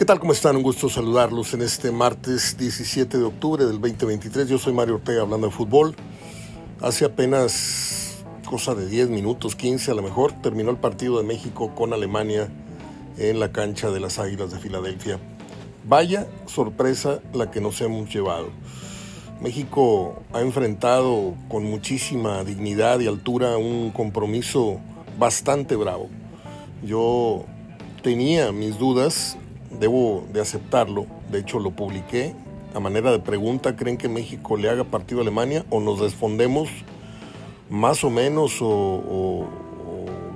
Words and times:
¿Qué 0.00 0.06
tal? 0.06 0.18
¿Cómo 0.18 0.32
están? 0.32 0.56
Un 0.56 0.62
gusto 0.62 0.88
saludarlos 0.88 1.52
en 1.52 1.60
este 1.60 1.92
martes 1.92 2.56
17 2.56 3.18
de 3.18 3.24
octubre 3.24 3.66
del 3.66 3.82
2023. 3.82 4.48
Yo 4.48 4.56
soy 4.56 4.72
Mario 4.72 4.94
Ortega 4.94 5.20
hablando 5.20 5.48
de 5.48 5.52
fútbol. 5.52 5.94
Hace 6.80 7.04
apenas 7.04 8.24
cosa 8.48 8.74
de 8.74 8.86
10 8.88 9.10
minutos, 9.10 9.56
15 9.56 9.90
a 9.90 9.94
lo 9.94 10.00
mejor, 10.00 10.32
terminó 10.40 10.70
el 10.70 10.78
partido 10.78 11.18
de 11.18 11.24
México 11.24 11.74
con 11.74 11.92
Alemania 11.92 12.48
en 13.18 13.40
la 13.40 13.52
cancha 13.52 13.90
de 13.90 14.00
las 14.00 14.18
Águilas 14.18 14.50
de 14.50 14.58
Filadelfia. 14.58 15.20
Vaya 15.86 16.26
sorpresa 16.46 17.20
la 17.34 17.50
que 17.50 17.60
nos 17.60 17.78
hemos 17.82 18.10
llevado. 18.10 18.48
México 19.42 20.22
ha 20.32 20.40
enfrentado 20.40 21.34
con 21.50 21.64
muchísima 21.64 22.42
dignidad 22.42 23.00
y 23.00 23.06
altura 23.06 23.58
un 23.58 23.90
compromiso 23.90 24.80
bastante 25.18 25.76
bravo. 25.76 26.08
Yo 26.82 27.44
tenía 28.02 28.50
mis 28.50 28.78
dudas 28.78 29.36
debo 29.78 30.24
de 30.32 30.40
aceptarlo, 30.40 31.06
de 31.30 31.40
hecho 31.40 31.58
lo 31.58 31.70
publiqué 31.70 32.34
a 32.74 32.80
manera 32.80 33.10
de 33.10 33.18
pregunta, 33.18 33.74
¿creen 33.74 33.96
que 33.96 34.08
México 34.08 34.56
le 34.56 34.68
haga 34.68 34.84
partido 34.84 35.20
a 35.20 35.22
Alemania 35.22 35.64
o 35.70 35.80
nos 35.80 35.98
respondemos 35.98 36.68
más 37.68 38.04
o 38.04 38.10
menos 38.10 38.58
o, 38.60 39.48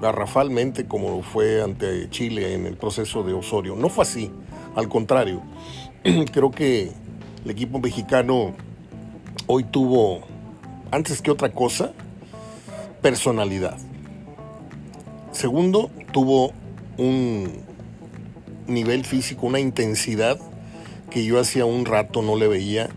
garrafalmente 0.00 0.86
como 0.86 1.22
fue 1.22 1.62
ante 1.62 2.10
Chile 2.10 2.54
en 2.54 2.66
el 2.66 2.76
proceso 2.76 3.22
de 3.22 3.32
Osorio? 3.32 3.76
No 3.76 3.88
fue 3.88 4.02
así, 4.02 4.30
al 4.74 4.88
contrario, 4.88 5.42
creo 6.32 6.50
que 6.50 6.92
el 7.44 7.50
equipo 7.50 7.78
mexicano 7.78 8.52
hoy 9.46 9.64
tuvo, 9.64 10.22
antes 10.90 11.22
que 11.22 11.30
otra 11.30 11.52
cosa, 11.52 11.92
personalidad. 13.00 13.76
Segundo, 15.30 15.90
tuvo 16.12 16.52
un 16.98 17.73
nivel 18.66 19.04
físico, 19.04 19.46
una 19.46 19.60
intensidad 19.60 20.38
que 21.10 21.24
yo 21.24 21.38
hacía 21.38 21.64
un 21.64 21.84
rato 21.84 22.22
no 22.22 22.36
le 22.36 22.48
veía. 22.48 22.90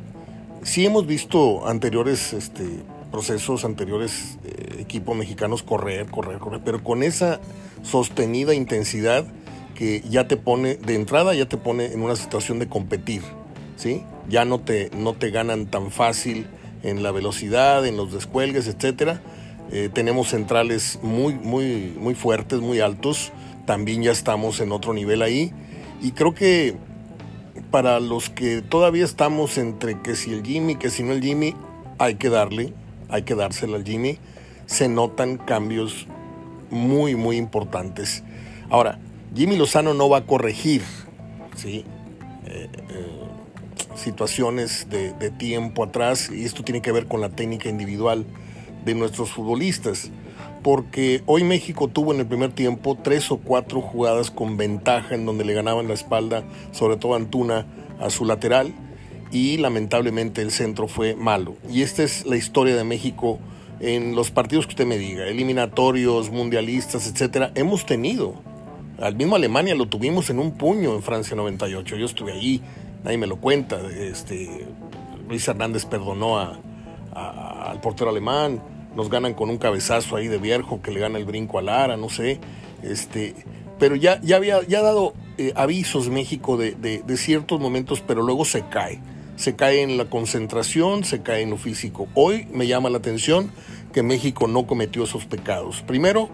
Sí 0.63 0.85
hemos 0.85 1.05
visto 1.05 1.67
anteriores 1.67 2.33
este, 2.33 2.65
procesos, 3.11 3.63
anteriores 3.63 4.37
eh, 4.43 4.77
equipos 4.79 5.15
mexicanos 5.15 5.63
correr, 5.63 6.07
correr, 6.07 6.39
correr, 6.39 6.61
pero 6.63 6.83
con 6.83 7.03
esa 7.03 7.39
sostenida 7.83 8.53
intensidad 8.53 9.25
que 9.75 10.01
ya 10.09 10.27
te 10.27 10.37
pone, 10.37 10.75
de 10.75 10.95
entrada 10.95 11.33
ya 11.35 11.47
te 11.47 11.57
pone 11.57 11.93
en 11.93 12.01
una 12.01 12.15
situación 12.15 12.57
de 12.59 12.67
competir, 12.67 13.21
¿sí? 13.75 14.03
Ya 14.27 14.43
no 14.43 14.59
te, 14.59 14.89
no 14.97 15.13
te 15.13 15.29
ganan 15.29 15.67
tan 15.67 15.91
fácil 15.91 16.47
en 16.83 17.03
la 17.03 17.11
velocidad, 17.11 17.85
en 17.85 17.95
los 17.95 18.11
descuelgues, 18.11 18.67
etcétera. 18.67 19.21
Eh, 19.71 19.89
tenemos 19.93 20.29
centrales 20.29 20.99
muy, 21.03 21.35
muy, 21.35 21.93
muy 21.99 22.15
fuertes, 22.15 22.59
muy 22.59 22.79
altos 22.79 23.31
también 23.67 24.01
ya 24.01 24.11
estamos 24.11 24.61
en 24.61 24.71
otro 24.71 24.93
nivel 24.93 25.21
ahí. 25.21 25.51
Y 26.01 26.13
creo 26.13 26.33
que 26.33 26.75
para 27.69 27.99
los 27.99 28.29
que 28.29 28.61
todavía 28.61 29.03
estamos 29.03 29.57
entre 29.57 30.01
que 30.01 30.15
si 30.15 30.31
el 30.31 30.43
Jimmy, 30.43 30.77
que 30.77 30.89
si 30.89 31.03
no 31.03 31.11
el 31.11 31.21
Jimmy, 31.21 31.53
hay 31.99 32.15
que 32.15 32.29
darle, 32.29 32.73
hay 33.09 33.23
que 33.23 33.35
dársela 33.35 33.75
al 33.75 33.83
Jimmy. 33.83 34.17
Se 34.65 34.87
notan 34.87 35.37
cambios 35.37 36.07
muy, 36.71 37.15
muy 37.15 37.35
importantes. 37.35 38.23
Ahora, 38.69 38.99
Jimmy 39.35 39.57
Lozano 39.57 39.93
no 39.93 40.09
va 40.09 40.19
a 40.19 40.25
corregir 40.25 40.81
¿sí? 41.57 41.83
Eh, 42.45 42.69
eh, 42.89 43.17
situaciones 43.95 44.87
de, 44.89 45.11
de 45.11 45.29
tiempo 45.29 45.83
atrás 45.83 46.29
y 46.31 46.45
esto 46.45 46.63
tiene 46.63 46.81
que 46.81 46.93
ver 46.93 47.07
con 47.07 47.19
la 47.19 47.29
técnica 47.29 47.67
individual 47.67 48.25
de 48.85 48.95
nuestros 48.95 49.31
futbolistas 49.31 50.09
porque 50.67 51.23
hoy 51.27 51.45
México 51.45 51.87
tuvo 51.87 52.13
en 52.13 52.19
el 52.19 52.25
primer 52.25 52.51
tiempo 52.51 52.97
tres 53.01 53.31
o 53.31 53.37
cuatro 53.37 53.79
jugadas 53.79 54.31
con 54.31 54.57
ventaja 54.57 55.15
en 55.15 55.25
donde 55.25 55.45
le 55.45 55.53
ganaban 55.53 55.87
la 55.87 55.93
espalda, 55.93 56.43
sobre 56.73 56.97
todo 56.97 57.15
Antuna, 57.15 57.65
a 58.01 58.09
su 58.09 58.25
lateral 58.25 58.73
y 59.31 59.55
lamentablemente 59.59 60.41
el 60.41 60.51
centro 60.51 60.89
fue 60.89 61.15
malo. 61.15 61.55
Y 61.71 61.83
esta 61.83 62.03
es 62.03 62.25
la 62.25 62.35
historia 62.35 62.75
de 62.75 62.83
México 62.83 63.39
en 63.79 64.13
los 64.13 64.29
partidos 64.29 64.65
que 64.65 64.71
usted 64.71 64.85
me 64.85 64.97
diga, 64.97 65.25
eliminatorios, 65.27 66.31
mundialistas, 66.31 67.09
etcétera, 67.09 67.53
hemos 67.55 67.85
tenido. 67.85 68.33
Al 68.99 69.15
mismo 69.15 69.37
Alemania 69.37 69.73
lo 69.73 69.87
tuvimos 69.87 70.29
en 70.29 70.37
un 70.37 70.57
puño 70.57 70.95
en 70.95 71.01
Francia 71.01 71.33
98. 71.37 71.95
Yo 71.95 72.05
estuve 72.05 72.33
ahí, 72.33 72.61
nadie 73.05 73.17
me 73.17 73.27
lo 73.27 73.37
cuenta. 73.37 73.79
Este, 73.89 74.67
Luis 75.29 75.47
Hernández 75.47 75.85
perdonó 75.85 76.37
al 76.39 77.79
portero 77.79 78.09
alemán 78.09 78.75
nos 78.97 79.11
ganan 79.11 79.35
con 79.35 79.51
un 79.51 79.59
cabezazo 79.59 80.15
ahí 80.15 80.27
de 80.27 80.39
viejo 80.39 80.81
que 80.81 80.89
le 80.89 80.99
gana 80.99 81.19
el 81.19 81.25
brinco 81.25 81.59
a 81.59 81.61
Lara, 81.61 81.97
no 81.97 82.09
sé. 82.09 82.39
Este, 82.81 83.35
pero 83.77 83.95
ya, 83.95 84.19
ya 84.21 84.37
había 84.37 84.65
ya 84.67 84.81
dado 84.81 85.13
eh, 85.37 85.53
avisos 85.55 86.09
México 86.09 86.57
de, 86.57 86.73
de, 86.73 87.17
ciertos 87.17 87.61
momentos, 87.61 88.01
pero 88.01 88.23
luego 88.23 88.43
se 88.43 88.63
cae. 88.67 88.99
Se 89.35 89.55
cae 89.55 89.83
en 89.83 89.97
la 89.97 90.05
concentración, 90.05 91.03
se 91.03 91.21
cae 91.21 91.43
en 91.43 91.51
lo 91.51 91.57
físico. 91.57 92.07
Hoy 92.15 92.47
me 92.51 92.65
llama 92.65 92.89
la 92.89 92.97
atención 92.97 93.51
que 93.93 94.01
México 94.01 94.47
no 94.47 94.65
cometió 94.65 95.03
esos 95.03 95.27
pecados. 95.27 95.83
Primero, 95.83 96.29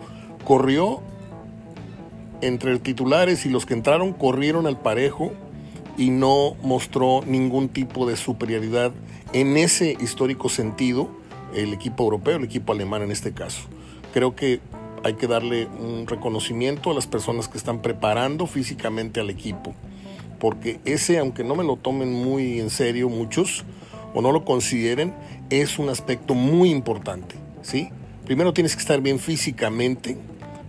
corrió 0.45 1.01
entre 2.39 2.79
titulares 2.79 3.45
y 3.45 3.49
los 3.49 3.65
que 3.65 3.73
entraron, 3.73 4.13
corrieron 4.13 4.67
al 4.67 4.79
parejo 4.79 5.33
y 5.97 6.11
no 6.11 6.55
mostró 6.61 7.23
ningún 7.27 7.67
tipo 7.67 8.07
de 8.07 8.15
superioridad 8.15 8.93
en 9.33 9.57
ese 9.57 9.97
histórico 9.99 10.47
sentido 10.47 11.09
el 11.55 11.73
equipo 11.73 12.03
europeo, 12.03 12.37
el 12.37 12.43
equipo 12.43 12.73
alemán 12.73 13.01
en 13.01 13.11
este 13.11 13.33
caso. 13.33 13.61
Creo 14.13 14.35
que 14.35 14.59
hay 15.03 15.15
que 15.15 15.27
darle 15.27 15.67
un 15.67 16.07
reconocimiento 16.07 16.91
a 16.91 16.93
las 16.93 17.07
personas 17.07 17.47
que 17.47 17.57
están 17.57 17.81
preparando 17.81 18.47
físicamente 18.47 19.19
al 19.19 19.29
equipo, 19.29 19.73
porque 20.39 20.79
ese, 20.85 21.19
aunque 21.19 21.43
no 21.43 21.55
me 21.55 21.63
lo 21.63 21.75
tomen 21.75 22.13
muy 22.13 22.59
en 22.59 22.69
serio 22.69 23.09
muchos 23.09 23.65
o 24.13 24.21
no 24.21 24.31
lo 24.31 24.45
consideren, 24.45 25.13
es 25.49 25.79
un 25.79 25.89
aspecto 25.89 26.35
muy 26.35 26.69
importante, 26.69 27.35
¿sí? 27.61 27.89
Primero 28.25 28.53
tienes 28.53 28.75
que 28.75 28.81
estar 28.81 29.01
bien 29.01 29.19
físicamente 29.19 30.17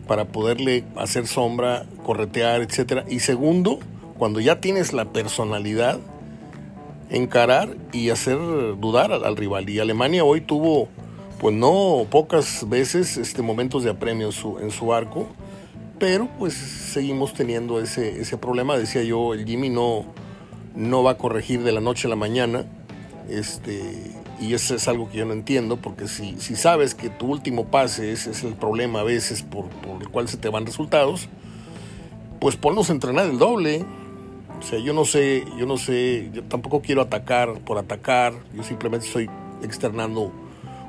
para 0.08 0.26
poderle 0.26 0.84
hacer 0.96 1.26
sombra, 1.26 1.86
corretear, 2.02 2.60
etcétera, 2.62 3.04
y 3.08 3.20
segundo, 3.20 3.78
cuando 4.18 4.40
ya 4.40 4.60
tienes 4.60 4.92
la 4.92 5.06
personalidad, 5.06 6.00
encarar 7.10 7.76
y 7.92 8.10
hacer 8.10 8.38
dudar 8.78 9.12
al, 9.12 9.36
rival. 9.36 9.68
Y 9.68 9.78
Alemania 9.78 10.24
hoy 10.24 10.40
tuvo, 10.40 10.88
pues 11.38 11.54
no 11.54 12.06
pocas 12.10 12.68
veces, 12.68 13.16
este, 13.16 13.42
momentos 13.42 13.84
de 13.84 13.90
apremio 13.90 14.26
en 14.26 14.32
su, 14.32 14.58
en 14.58 14.70
su 14.70 14.92
arco, 14.92 15.28
pero 15.98 16.28
pues 16.38 16.54
seguimos 16.54 17.34
teniendo 17.34 17.80
ese, 17.80 18.20
ese 18.20 18.36
problema. 18.36 18.76
Decía 18.76 19.02
yo, 19.02 19.34
el 19.34 19.44
Jimmy 19.46 19.70
no, 19.70 20.04
no 20.74 21.02
va 21.02 21.12
a 21.12 21.18
corregir 21.18 21.62
de 21.62 21.72
la 21.72 21.80
noche 21.80 22.06
a 22.08 22.10
la 22.10 22.16
mañana. 22.16 22.66
Este, 23.28 24.12
y 24.40 24.54
eso 24.54 24.74
es 24.74 24.88
algo 24.88 25.08
que 25.08 25.18
yo 25.18 25.24
no 25.24 25.32
entiendo, 25.32 25.76
porque 25.76 26.08
si, 26.08 26.36
si 26.38 26.56
sabes 26.56 26.94
que 26.94 27.08
tu 27.08 27.26
último 27.26 27.66
pase 27.66 28.12
ese 28.12 28.32
es 28.32 28.42
el 28.42 28.54
problema 28.54 29.00
a 29.00 29.04
veces 29.04 29.42
por, 29.42 29.66
por 29.68 30.02
el 30.02 30.08
cual 30.08 30.28
se 30.28 30.36
te 30.36 30.48
van 30.48 30.66
resultados, 30.66 31.28
pues 32.40 32.56
ponlos 32.56 32.90
a 32.90 32.92
entrenar 32.92 33.26
el 33.26 33.38
doble 33.38 33.84
o 34.64 34.66
sea, 34.66 34.78
yo 34.78 34.94
no 34.94 35.04
sé, 35.04 35.44
yo 35.58 35.66
no 35.66 35.76
sé, 35.76 36.30
yo 36.32 36.42
tampoco 36.44 36.80
quiero 36.80 37.02
atacar 37.02 37.60
por 37.60 37.76
atacar, 37.76 38.32
yo 38.56 38.62
simplemente 38.62 39.06
estoy 39.06 39.28
externando 39.62 40.32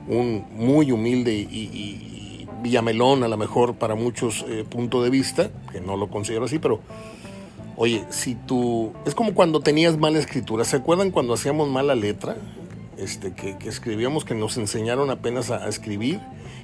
un 0.07 0.45
muy 0.53 0.93
humilde 0.93 1.33
y, 1.33 2.47
villamelón 2.61 3.23
a 3.23 3.27
lo 3.27 3.37
mejor 3.37 3.75
para 3.75 3.93
muchos 3.93 4.43
eh, 4.47 4.63
puntos 4.67 5.03
de 5.03 5.09
vista, 5.09 5.51
que 5.73 5.81
no 5.81 5.97
lo 5.97 6.07
considero 6.07 6.45
así, 6.45 6.57
pero 6.57 6.79
oye, 7.75 8.05
si 8.09 8.33
tú, 8.33 8.93
es 9.05 9.13
como 9.13 9.33
cuando 9.33 9.59
tenías 9.59 9.97
mala 9.97 10.19
escritura, 10.19 10.63
¿se 10.63 10.77
acuerdan 10.77 11.11
cuando 11.11 11.33
hacíamos 11.33 11.67
mala 11.67 11.95
letra? 11.95 12.37
Este, 12.97 13.33
que, 13.33 13.57
escribíamos, 13.67 14.23
que 14.23 14.35
nos 14.35 14.55
enseñaron 14.55 15.09
apenas 15.11 15.51
a 15.51 15.67
escribir 15.67 16.21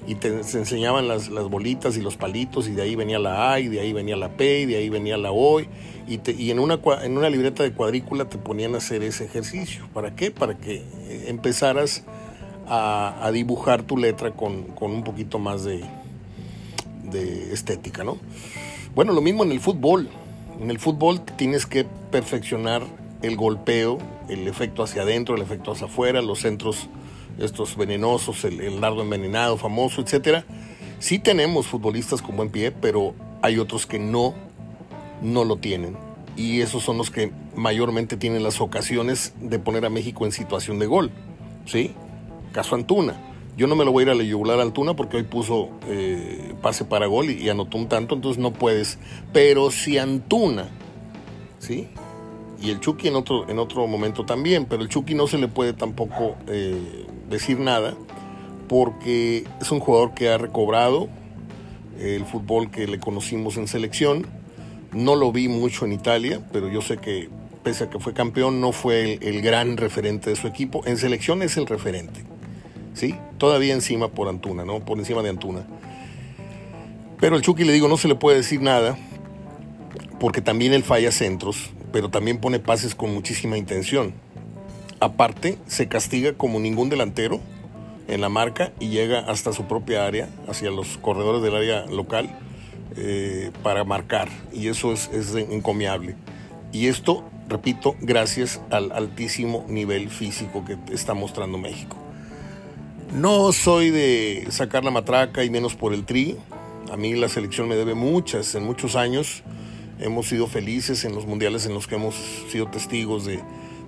y 0.07 0.15
te, 0.15 0.43
se 0.43 0.57
enseñaban 0.57 1.07
las, 1.07 1.29
bolitas 1.29 1.97
y 1.97 2.01
los 2.01 2.17
palitos 2.17 2.67
y 2.67 2.71
de 2.71 2.81
ahí 2.81 2.95
venía 2.95 3.19
la 3.19 3.53
A 3.53 3.59
y 3.59 3.67
de 3.67 3.79
ahí 3.79 3.93
venía 3.93 4.15
la 4.15 4.29
P 4.29 4.61
y 4.61 4.65
de 4.65 4.77
ahí 4.77 4.89
venía 4.89 5.17
la 5.17 5.31
O 5.31 5.59
y, 5.61 5.67
y 6.07 6.51
en, 6.51 6.59
una, 6.59 6.79
en 7.03 7.17
una 7.17 7.29
libreta 7.29 7.63
de 7.63 7.71
cuadrícula 7.73 8.25
te 8.25 8.37
ponían 8.37 8.75
a 8.75 8.79
hacer 8.79 9.03
ese 9.03 9.25
ejercicio. 9.25 9.87
¿Para 9.93 10.15
qué? 10.15 10.31
Para 10.31 10.57
que 10.57 10.77
eh, 10.77 11.25
empezaras 11.27 12.03
a, 12.67 13.25
a 13.25 13.31
dibujar 13.31 13.83
tu 13.83 13.97
letra 13.97 14.31
con, 14.31 14.63
con 14.63 14.91
un 14.91 15.03
poquito 15.03 15.39
más 15.39 15.63
de, 15.63 15.83
de 17.03 17.53
estética, 17.53 18.03
¿no? 18.03 18.17
Bueno, 18.95 19.13
lo 19.13 19.21
mismo 19.21 19.43
en 19.43 19.51
el 19.51 19.59
fútbol. 19.59 20.09
En 20.59 20.69
el 20.69 20.79
fútbol 20.79 21.21
tienes 21.37 21.65
que 21.65 21.85
perfeccionar 22.11 22.83
el 23.21 23.35
golpeo, 23.35 23.99
el 24.29 24.47
efecto 24.47 24.83
hacia 24.83 25.03
adentro, 25.03 25.35
el 25.35 25.41
efecto 25.41 25.71
hacia 25.71 25.87
afuera, 25.87 26.21
los 26.21 26.39
centros 26.39 26.89
estos 27.39 27.77
venenosos, 27.77 28.43
el, 28.45 28.61
el 28.61 28.79
dardo 28.79 29.01
envenenado 29.01 29.57
famoso, 29.57 30.01
etcétera. 30.01 30.45
Sí 30.99 31.19
tenemos 31.19 31.67
futbolistas 31.67 32.21
con 32.21 32.37
buen 32.37 32.49
pie, 32.49 32.71
pero 32.71 33.15
hay 33.41 33.57
otros 33.57 33.85
que 33.85 33.99
no, 33.99 34.33
no 35.21 35.43
lo 35.45 35.57
tienen. 35.57 35.97
Y 36.37 36.61
esos 36.61 36.83
son 36.83 36.97
los 36.97 37.09
que 37.09 37.31
mayormente 37.55 38.17
tienen 38.17 38.43
las 38.43 38.61
ocasiones 38.61 39.33
de 39.41 39.59
poner 39.59 39.85
a 39.85 39.89
México 39.89 40.25
en 40.25 40.31
situación 40.31 40.79
de 40.79 40.85
gol. 40.85 41.11
¿Sí? 41.65 41.93
Caso 42.51 42.75
Antuna. 42.75 43.15
Yo 43.57 43.67
no 43.67 43.75
me 43.75 43.83
lo 43.83 43.91
voy 43.91 44.03
a 44.03 44.05
ir 44.05 44.09
a 44.11 44.15
la 44.15 44.23
yugular 44.23 44.59
a 44.59 44.63
Antuna 44.63 44.95
porque 44.95 45.17
hoy 45.17 45.23
puso 45.23 45.69
eh, 45.87 46.53
pase 46.61 46.85
para 46.85 47.05
gol 47.07 47.29
y, 47.29 47.49
anotó 47.49 47.77
un 47.77 47.89
tanto, 47.89 48.15
entonces 48.15 48.41
no 48.41 48.53
puedes. 48.53 48.97
Pero 49.33 49.71
si 49.71 49.97
Antuna 49.97 50.69
¿sí? 51.61 51.87
Y 52.61 52.69
el 52.69 52.79
Chucky 52.79 53.07
en 53.07 53.15
otro, 53.15 53.49
en 53.49 53.59
otro 53.59 53.87
momento 53.87 54.25
también, 54.25 54.65
pero 54.65 54.83
el 54.83 54.89
Chucky 54.89 55.15
no 55.15 55.27
se 55.27 55.37
le 55.37 55.47
puede 55.47 55.73
tampoco 55.73 56.35
eh, 56.47 57.05
decir 57.31 57.59
nada 57.59 57.95
porque 58.69 59.45
es 59.59 59.71
un 59.71 59.79
jugador 59.79 60.13
que 60.13 60.29
ha 60.29 60.37
recobrado 60.37 61.09
el 61.99 62.25
fútbol 62.25 62.71
que 62.71 62.87
le 62.87 62.99
conocimos 62.99 63.57
en 63.57 63.67
selección. 63.67 64.27
No 64.93 65.15
lo 65.15 65.31
vi 65.31 65.47
mucho 65.47 65.85
en 65.85 65.93
Italia, 65.93 66.41
pero 66.51 66.69
yo 66.69 66.81
sé 66.81 66.97
que 66.97 67.29
pese 67.63 67.85
a 67.85 67.89
que 67.89 67.99
fue 67.99 68.13
campeón, 68.13 68.61
no 68.61 68.71
fue 68.71 69.13
el, 69.13 69.23
el 69.23 69.41
gran 69.41 69.77
referente 69.77 70.29
de 70.29 70.35
su 70.35 70.47
equipo. 70.47 70.83
En 70.85 70.97
selección 70.97 71.41
es 71.41 71.57
el 71.57 71.65
referente. 71.65 72.21
¿sí? 72.93 73.15
Todavía 73.37 73.73
encima 73.73 74.09
por 74.09 74.27
Antuna, 74.27 74.65
¿no? 74.65 74.79
Por 74.79 74.97
encima 74.97 75.21
de 75.21 75.29
Antuna. 75.29 75.65
Pero 77.19 77.35
el 77.35 77.41
Chucky 77.41 77.63
le 77.63 77.73
digo, 77.73 77.87
no 77.87 77.97
se 77.97 78.07
le 78.07 78.15
puede 78.15 78.37
decir 78.37 78.61
nada, 78.61 78.97
porque 80.19 80.41
también 80.41 80.73
él 80.73 80.83
falla 80.83 81.11
centros, 81.11 81.71
pero 81.91 82.09
también 82.09 82.39
pone 82.39 82.59
pases 82.59 82.95
con 82.95 83.13
muchísima 83.13 83.57
intención. 83.57 84.13
Aparte, 85.01 85.57
se 85.65 85.87
castiga 85.87 86.33
como 86.33 86.59
ningún 86.59 86.89
delantero 86.89 87.39
en 88.07 88.21
la 88.21 88.29
marca 88.29 88.71
y 88.79 88.89
llega 88.89 89.19
hasta 89.21 89.51
su 89.51 89.65
propia 89.65 90.05
área, 90.05 90.29
hacia 90.47 90.69
los 90.69 90.99
corredores 90.99 91.41
del 91.41 91.55
área 91.55 91.87
local, 91.87 92.29
eh, 92.95 93.49
para 93.63 93.83
marcar. 93.83 94.29
Y 94.53 94.67
eso 94.67 94.93
es, 94.93 95.09
es 95.11 95.33
encomiable. 95.33 96.15
Y 96.71 96.85
esto, 96.85 97.27
repito, 97.49 97.95
gracias 97.99 98.61
al 98.69 98.91
altísimo 98.91 99.65
nivel 99.67 100.11
físico 100.11 100.63
que 100.63 100.77
está 100.93 101.15
mostrando 101.15 101.57
México. 101.57 101.97
No 103.11 103.51
soy 103.53 103.89
de 103.89 104.45
sacar 104.51 104.83
la 104.83 104.91
matraca 104.91 105.43
y 105.43 105.49
menos 105.49 105.73
por 105.73 105.95
el 105.95 106.05
tri. 106.05 106.37
A 106.91 106.95
mí 106.95 107.15
la 107.15 107.27
selección 107.27 107.67
me 107.67 107.75
debe 107.75 107.95
muchas, 107.95 108.53
en 108.53 108.65
muchos 108.65 108.95
años. 108.95 109.41
Hemos 109.99 110.27
sido 110.27 110.45
felices 110.45 111.05
en 111.05 111.15
los 111.15 111.25
mundiales 111.25 111.65
en 111.65 111.73
los 111.73 111.87
que 111.87 111.95
hemos 111.95 112.13
sido 112.51 112.67
testigos 112.67 113.25
de, 113.25 113.39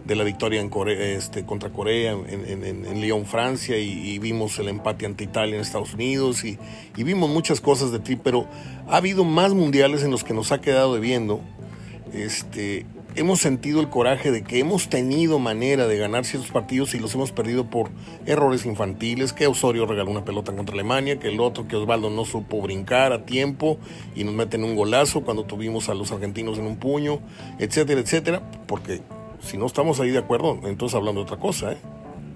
de 0.06 0.16
la 0.16 0.24
victoria 0.24 0.62
este, 0.90 1.46
contra 1.46 1.70
Corea, 1.70 2.12
en, 2.12 3.02
Lyon, 3.02 3.26
Francia, 3.26 3.78
y, 3.78 4.20
vimos 4.20 4.60
el 4.60 4.68
empate 4.68 5.06
ante 5.06 5.24
Italia 5.24 5.56
en 5.56 5.62
Estados 5.62 5.94
Unidos, 5.94 6.44
y, 6.44 6.58
vimos 6.96 7.30
muchas 7.30 7.62
cosas 7.62 7.92
de 7.92 8.00
tri, 8.00 8.16
pero 8.16 8.48
ha 8.88 8.98
habido 8.98 9.24
más 9.24 9.54
mundiales 9.54 10.04
en 10.04 10.12
los 10.12 10.24
que 10.24 10.34
nos 10.34 10.52
ha 10.52 10.62
quedado 10.62 10.94
debiendo. 10.94 11.42
Este, 12.14 12.86
hemos 13.16 13.40
sentido 13.40 13.80
el 13.80 13.90
coraje 13.90 14.32
de 14.32 14.44
que 14.44 14.60
hemos 14.60 14.90
tenido 14.90 15.40
manera 15.40 15.88
de 15.88 15.98
ganar 15.98 16.26
ciertos 16.26 16.52
partidos 16.52 16.94
y 16.94 17.00
los 17.00 17.16
hemos 17.16 17.32
perdido 17.32 17.70
por 17.70 17.90
errores 18.26 18.66
infantiles, 18.66 19.34
que 19.34 19.48
Osorio 19.48 19.86
regaló 19.86 20.12
una 20.12 20.26
pelota 20.26 20.54
contra 20.54 20.74
Alemania, 20.74 21.18
que 21.18 21.30
el 21.30 21.40
otro, 21.40 21.68
que 21.68 21.76
Osvaldo 21.76 22.10
no 22.10 22.26
supo 22.26 22.62
brincar 22.62 23.14
a 23.14 23.26
tiempo 23.26 23.78
y 24.16 24.24
nos 24.24 24.34
meten 24.34 24.64
un 24.64 24.76
golazo 24.76 25.22
cuando 25.22 25.46
tuvimos 25.46 25.90
a 25.90 25.94
los 25.94 26.12
argentinos 26.12 26.58
en 26.58 26.66
un 26.66 26.78
puño, 26.78 27.20
etcétera, 27.58 28.02
etcétera, 28.02 28.42
porque 28.68 29.02
si 29.44 29.58
no 29.58 29.66
estamos 29.66 30.00
ahí 30.00 30.10
de 30.10 30.20
acuerdo, 30.20 30.60
entonces 30.64 30.96
hablando 30.96 31.22
de 31.22 31.26
otra 31.26 31.38
cosa, 31.38 31.74
¿eh? 31.74 31.78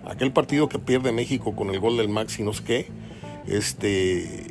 Aquel 0.05 0.31
partido 0.31 0.69
que 0.69 0.79
pierde 0.79 1.11
México 1.11 1.55
con 1.55 1.69
el 1.69 1.79
gol 1.79 1.97
del 1.97 2.09
Max 2.09 2.39
y 2.39 2.43
no 2.43 2.53
sé 2.53 2.63
qué, 2.63 2.87
este, 3.47 4.47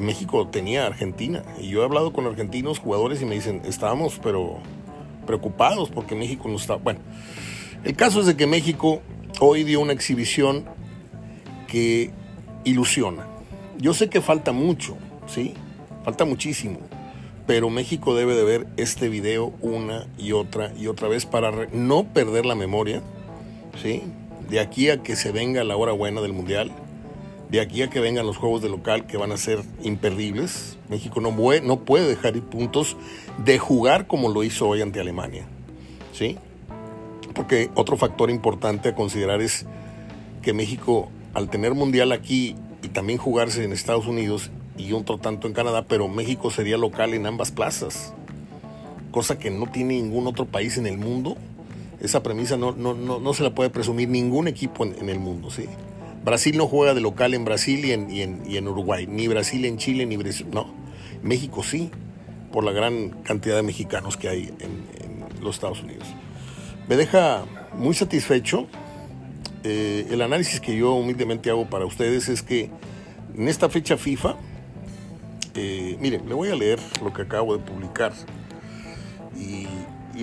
México 0.00 0.48
tenía 0.48 0.86
Argentina. 0.86 1.42
Y 1.60 1.68
yo 1.68 1.82
he 1.82 1.84
hablado 1.84 2.12
con 2.12 2.26
argentinos 2.26 2.78
jugadores 2.78 3.22
y 3.22 3.24
me 3.24 3.34
dicen, 3.34 3.62
estábamos, 3.64 4.20
pero 4.22 4.58
preocupados 5.26 5.90
porque 5.90 6.14
México 6.14 6.48
no 6.48 6.56
está. 6.56 6.76
Bueno, 6.76 7.00
el 7.84 7.94
caso 7.96 8.20
es 8.20 8.26
de 8.26 8.36
que 8.36 8.46
México 8.46 9.00
hoy 9.40 9.64
dio 9.64 9.80
una 9.80 9.92
exhibición 9.92 10.64
que 11.66 12.10
ilusiona. 12.64 13.26
Yo 13.78 13.94
sé 13.94 14.08
que 14.08 14.20
falta 14.20 14.52
mucho, 14.52 14.96
¿sí? 15.26 15.54
Falta 16.04 16.24
muchísimo. 16.24 16.80
Pero 17.48 17.70
México 17.70 18.14
debe 18.14 18.34
de 18.34 18.44
ver 18.44 18.66
este 18.76 19.08
video 19.08 19.54
una 19.62 20.06
y 20.18 20.32
otra 20.32 20.70
y 20.78 20.86
otra 20.86 21.08
vez 21.08 21.24
para 21.24 21.66
no 21.72 22.04
perder 22.04 22.44
la 22.44 22.54
memoria, 22.54 23.00
¿sí? 23.82 24.02
De 24.50 24.60
aquí 24.60 24.90
a 24.90 25.02
que 25.02 25.16
se 25.16 25.32
venga 25.32 25.64
la 25.64 25.74
hora 25.74 25.92
buena 25.92 26.20
del 26.20 26.34
Mundial, 26.34 26.70
de 27.50 27.62
aquí 27.62 27.80
a 27.80 27.88
que 27.88 28.00
vengan 28.00 28.26
los 28.26 28.36
juegos 28.36 28.60
de 28.60 28.68
local 28.68 29.06
que 29.06 29.16
van 29.16 29.32
a 29.32 29.38
ser 29.38 29.60
imperdibles, 29.82 30.76
México 30.90 31.22
no, 31.22 31.34
no 31.62 31.84
puede 31.86 32.06
dejar 32.06 32.36
ir 32.36 32.42
puntos 32.42 32.98
de 33.42 33.58
jugar 33.58 34.06
como 34.06 34.28
lo 34.28 34.44
hizo 34.44 34.68
hoy 34.68 34.82
ante 34.82 35.00
Alemania. 35.00 35.46
¿Sí? 36.12 36.36
Porque 37.34 37.70
otro 37.74 37.96
factor 37.96 38.28
importante 38.28 38.90
a 38.90 38.94
considerar 38.94 39.40
es 39.40 39.64
que 40.42 40.52
México, 40.52 41.08
al 41.32 41.48
tener 41.48 41.72
mundial 41.72 42.12
aquí 42.12 42.56
y 42.82 42.88
también 42.88 43.18
jugarse 43.18 43.64
en 43.64 43.72
Estados 43.72 44.06
Unidos 44.06 44.50
y 44.78 44.92
otro 44.92 45.18
tanto 45.18 45.46
en 45.46 45.52
Canadá, 45.52 45.84
pero 45.86 46.08
México 46.08 46.50
sería 46.50 46.78
local 46.78 47.12
en 47.12 47.26
ambas 47.26 47.50
plazas, 47.50 48.14
cosa 49.10 49.38
que 49.38 49.50
no 49.50 49.66
tiene 49.66 49.94
ningún 49.94 50.26
otro 50.26 50.46
país 50.46 50.78
en 50.78 50.86
el 50.86 50.96
mundo. 50.96 51.36
Esa 52.00 52.22
premisa 52.22 52.56
no, 52.56 52.72
no, 52.72 52.94
no, 52.94 53.34
se 53.34 53.42
la 53.42 53.54
puede 53.54 53.70
presumir 53.70 54.08
ningún 54.08 54.46
equipo 54.46 54.84
en, 54.84 54.94
en 55.00 55.08
el 55.08 55.18
mundo, 55.18 55.50
¿sí? 55.50 55.66
Brasil 56.24 56.56
no 56.56 56.66
juega 56.66 56.94
de 56.94 57.00
local 57.00 57.34
en 57.34 57.44
Brasil 57.44 57.84
y 57.84 58.22
en, 58.22 58.68
Uruguay, 58.68 59.06
ni 59.06 59.28
Brasil 59.28 59.64
en 59.64 59.78
Chile, 59.78 60.04
ni 60.06 60.16
Brasil, 60.16 60.46
no. 60.52 60.72
México 61.22 61.62
sí, 61.62 61.90
por 62.52 62.64
la 62.64 62.72
gran 62.72 63.10
cantidad 63.22 63.56
de 63.56 63.62
mexicanos 63.62 64.16
que 64.16 64.28
hay 64.28 64.52
en, 64.60 64.98
los 65.42 65.54
Estados 65.54 65.82
Unidos. 65.82 66.06
Me 66.88 66.96
deja 66.96 67.44
muy 67.74 67.94
satisfecho. 67.94 68.66
Eh, 69.62 70.08
el 70.10 70.20
análisis 70.20 70.60
que 70.60 70.76
yo 70.76 70.94
humildemente 70.94 71.48
hago 71.48 71.70
para 71.70 71.86
ustedes 71.86 72.28
es 72.28 72.42
que 72.42 72.70
en 73.36 73.46
esta 73.46 73.68
fecha 73.68 73.96
FIFA, 73.96 74.34
eh, 75.60 75.96
miren, 75.98 76.28
le 76.28 76.34
voy 76.34 76.50
a 76.50 76.54
leer 76.54 76.78
lo 77.02 77.12
que 77.12 77.22
acabo 77.22 77.56
de 77.56 77.62
publicar 77.62 78.12
y, 79.36 79.66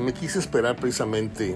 me 0.02 0.14
quise 0.14 0.40
esperar 0.40 0.76
precisamente 0.76 1.56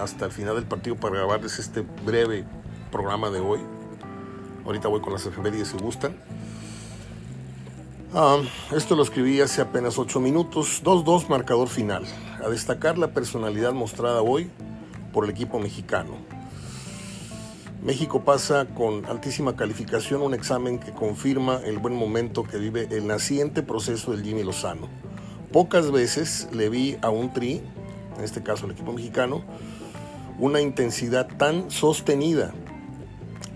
hasta 0.00 0.26
el 0.26 0.30
final 0.30 0.54
del 0.54 0.64
partido 0.64 0.96
para 0.96 1.16
grabarles 1.16 1.58
este 1.58 1.80
breve 1.80 2.44
programa 2.90 3.30
de 3.30 3.40
hoy. 3.40 3.60
Ahorita 4.64 4.88
voy 4.88 5.00
con 5.00 5.12
las 5.12 5.26
efemérides 5.26 5.68
si 5.68 5.76
gustan. 5.78 6.16
Ah, 8.14 8.38
esto 8.74 8.94
lo 8.94 9.02
escribí 9.02 9.40
hace 9.40 9.60
apenas 9.60 9.98
8 9.98 10.20
minutos. 10.20 10.82
2-2 10.84 11.28
marcador 11.28 11.68
final. 11.68 12.04
A 12.44 12.48
destacar 12.48 12.96
la 12.96 13.08
personalidad 13.08 13.72
mostrada 13.72 14.22
hoy 14.22 14.50
por 15.12 15.24
el 15.24 15.30
equipo 15.30 15.58
mexicano. 15.58 16.16
México 17.84 18.24
pasa 18.24 18.64
con 18.64 19.04
altísima 19.04 19.56
calificación 19.56 20.22
un 20.22 20.32
examen 20.32 20.78
que 20.78 20.92
confirma 20.92 21.60
el 21.66 21.76
buen 21.76 21.94
momento 21.94 22.42
que 22.42 22.56
vive 22.56 22.88
el 22.90 23.06
naciente 23.06 23.62
proceso 23.62 24.12
del 24.12 24.24
Jimmy 24.24 24.42
Lozano. 24.42 24.88
Pocas 25.52 25.90
veces 25.90 26.48
le 26.50 26.70
vi 26.70 26.96
a 27.02 27.10
un 27.10 27.34
tri, 27.34 27.60
en 28.16 28.24
este 28.24 28.42
caso 28.42 28.64
el 28.64 28.72
equipo 28.72 28.94
mexicano, 28.94 29.44
una 30.38 30.62
intensidad 30.62 31.28
tan 31.36 31.70
sostenida 31.70 32.54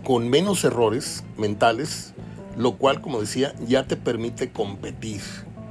con 0.04 0.28
menos 0.28 0.62
errores 0.62 1.24
mentales, 1.38 2.12
lo 2.54 2.76
cual, 2.76 3.00
como 3.00 3.22
decía, 3.22 3.54
ya 3.66 3.86
te 3.86 3.96
permite 3.96 4.52
competir. 4.52 5.22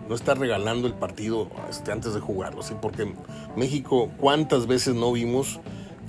No 0.09 0.15
estás 0.15 0.35
regalando 0.35 0.87
el 0.87 0.95
partido 0.95 1.51
este, 1.69 1.91
antes 1.91 2.15
de 2.15 2.21
jugarlo, 2.21 2.63
¿sí? 2.63 2.73
porque 2.81 3.13
México, 3.55 4.09
¿cuántas 4.17 4.65
veces 4.65 4.95
no 4.95 5.11
vimos 5.11 5.59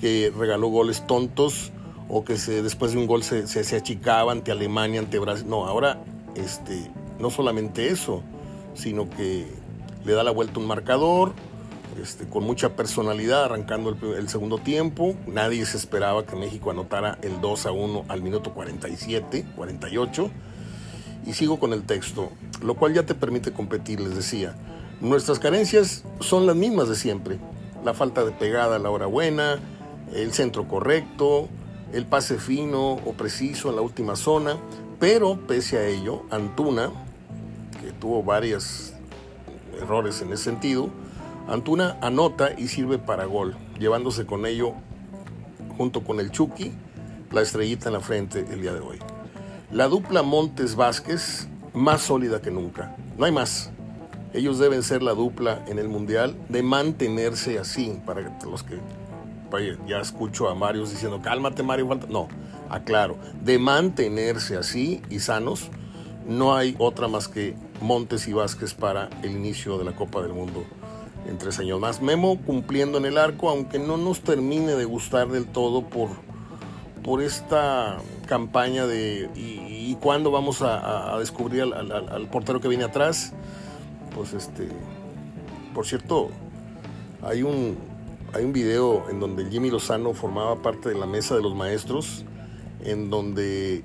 que 0.00 0.33
regaló 0.35 0.69
goles 0.69 1.07
tontos 1.07 1.73
o 2.09 2.25
que 2.25 2.37
se, 2.37 2.62
después 2.62 2.93
de 2.93 2.99
un 2.99 3.07
gol 3.07 3.23
se, 3.23 3.47
se, 3.47 3.77
achicaba 3.77 4.33
ante 4.33 4.50
Alemania, 4.50 5.00
ante 5.00 5.19
Brasil? 5.19 5.47
No, 5.49 5.67
ahora 5.67 6.03
este, 6.35 6.91
no 7.19 7.31
solamente 7.31 7.88
eso, 7.88 8.23
sino 8.75 9.09
que 9.11 9.47
le 10.05 10.12
da 10.12 10.23
la 10.23 10.31
vuelta 10.31 10.61
un 10.61 10.67
marcador, 10.67 11.33
este, 12.00 12.27
con 12.27 12.45
mucha 12.45 12.77
personalidad 12.77 13.45
arrancando 13.45 13.97
el, 14.17 14.29
segundo 14.29 14.59
tiempo. 14.59 15.15
Nadie 15.27 15.67
se 15.67 15.77
esperaba 15.77 16.25
que 16.25 16.37
México 16.37 16.71
anotara 16.71 17.19
el 17.23 17.41
2 17.41 17.67
a 17.67 17.73
1 17.73 18.05
al 18.09 18.23
minuto 18.23 18.55
47, 18.55 19.47
48. 19.57 20.31
Y 21.27 21.33
sigo 21.33 21.59
con 21.59 21.73
el 21.73 21.83
texto, 21.83 22.31
lo 22.62 22.75
cual 22.75 22.95
ya 22.95 23.03
te 23.05 23.15
permite 23.15 23.53
competir, 23.53 24.00
les 24.00 24.15
decía. 24.15 24.55
Nuestras 25.00 25.38
carencias 25.38 26.05
son 26.21 26.47
las 26.47 26.57
mismas 26.57 26.88
de 26.88 26.95
siempre. 26.95 27.38
La 27.85 27.95
falta 27.95 28.25
de 28.25 28.33
pegada 28.33 28.77
a 28.77 28.79
la 28.79 28.91
hora 28.91 29.07
buena, 29.07 29.59
el 30.15 30.33
centro 30.33 30.67
correcto, 30.67 31.49
el 31.92 32.07
pase 32.07 32.38
fino 32.38 32.92
o 32.95 33.12
preciso 33.12 33.71
en 33.71 33.76
la 33.76 33.83
última 33.83 34.16
zona. 34.16 34.57
Pero 34.99 35.38
pese 35.47 35.78
a 35.78 35.87
ello, 35.87 36.23
Antuna, 36.30 36.90
que 37.80 37.92
tuvo 37.92 38.23
varios 38.23 38.92
errores 39.80 40.21
en 40.23 40.33
ese 40.33 40.45
sentido, 40.45 40.90
Antuna 41.49 41.97
anota 42.02 42.50
y 42.59 42.68
sirve 42.68 42.99
para 42.99 43.25
gol, 43.25 43.57
llevándose 43.78 44.26
con 44.26 44.45
ello, 44.45 44.75
junto 45.76 46.04
con 46.04 46.21
el 46.21 46.30
Chucky, 46.30 46.73
la 47.30 47.40
estrellita 47.40 47.88
en 47.88 47.95
la 47.95 48.00
frente 48.00 48.45
el 48.50 48.61
día 48.61 48.75
de 48.75 48.80
hoy. 48.80 48.99
La 49.71 49.88
dupla 49.88 50.23
Montes 50.23 50.76
Vázquez, 50.76 51.49
más 51.73 52.02
sólida 52.02 52.42
que 52.42 52.50
nunca. 52.50 52.97
No 53.16 53.25
hay 53.25 53.33
más. 53.33 53.71
Ellos 54.35 54.59
deben 54.59 54.83
ser 54.83 55.02
la 55.02 55.12
dupla 55.12 55.64
en 55.68 55.78
el 55.78 55.88
Mundial 55.88 56.37
de 56.49 56.62
mantenerse 56.62 57.59
así, 57.59 57.99
para 58.04 58.37
los 58.45 58.62
que 58.62 58.78
ya 59.87 60.00
escucho 60.00 60.49
a 60.49 60.55
Mario 60.55 60.85
diciendo, 60.87 61.21
cálmate 61.23 61.62
Mario, 61.62 61.88
falta. 61.88 62.07
No, 62.09 62.28
aclaro, 62.69 63.17
de 63.43 63.59
mantenerse 63.59 64.57
así 64.57 65.02
y 65.11 65.21
sanos, 65.21 65.71
no 66.26 66.55
hay 66.55 66.75
otra 66.78 67.09
más 67.09 67.28
que 67.28 67.57
Montes 67.81 68.28
y 68.28 68.33
Vázquez 68.33 68.75
para 68.75 69.09
el 69.23 69.33
inicio 69.33 69.78
de 69.78 69.85
la 69.85 69.93
Copa 69.93 70.21
del 70.21 70.33
Mundo 70.33 70.64
en 71.28 71.38
tres 71.38 71.59
años 71.59 71.78
más. 71.78 72.02
Memo 72.02 72.38
cumpliendo 72.45 72.99
en 72.99 73.05
el 73.05 73.19
arco, 73.19 73.50
aunque 73.50 73.78
no 73.78 73.97
nos 73.97 74.21
termine 74.21 74.75
de 74.75 74.85
gustar 74.85 75.28
del 75.28 75.47
todo 75.47 75.83
por, 75.83 76.09
por 77.02 77.23
esta 77.23 77.99
campaña 78.26 78.87
de 78.87 79.31
y, 79.35 79.95
cuándo 80.00 80.31
vamos 80.31 80.62
a, 80.62 81.17
descubrir 81.19 81.62
al, 81.62 82.28
portero 82.31 82.61
que 82.61 82.69
viene 82.69 82.85
atrás. 82.85 83.33
Pues 84.14 84.33
este, 84.33 84.69
por 85.75 85.87
cierto, 85.87 86.28
hay 87.23 87.43
un, 87.43 87.76
hay 88.35 88.45
un 88.45 88.53
video 88.53 89.09
en 89.11 89.21
donde 89.21 89.49
Jimmy 89.51 89.71
Lozano 89.71 90.13
formaba 90.13 90.57
parte 90.57 90.91
de 90.91 90.95
la 90.95 91.07
mesa 91.07 91.35
de 91.37 91.43
los 91.43 91.55
maestros, 91.55 92.25
en 92.85 93.11
donde 93.11 93.83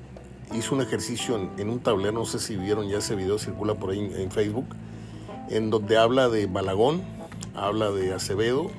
hizo 0.54 0.76
un 0.76 0.82
ejercicio 0.82 1.50
en, 1.58 1.70
un 1.70 1.80
tablero, 1.80 2.14
no 2.14 2.26
sé 2.26 2.40
si 2.40 2.56
vieron 2.56 2.88
ya 2.88 2.98
ese 2.98 3.16
video, 3.16 3.38
circula 3.38 3.76
por 3.76 3.92
ahí 3.92 4.00
en, 4.00 4.32
Facebook, 4.32 4.66
en 5.50 5.70
donde 5.70 5.98
habla 5.98 6.30
de 6.30 6.46
Balagón, 6.46 7.02
habla 7.56 7.92
de 7.92 8.14
Acevedo 8.14 8.70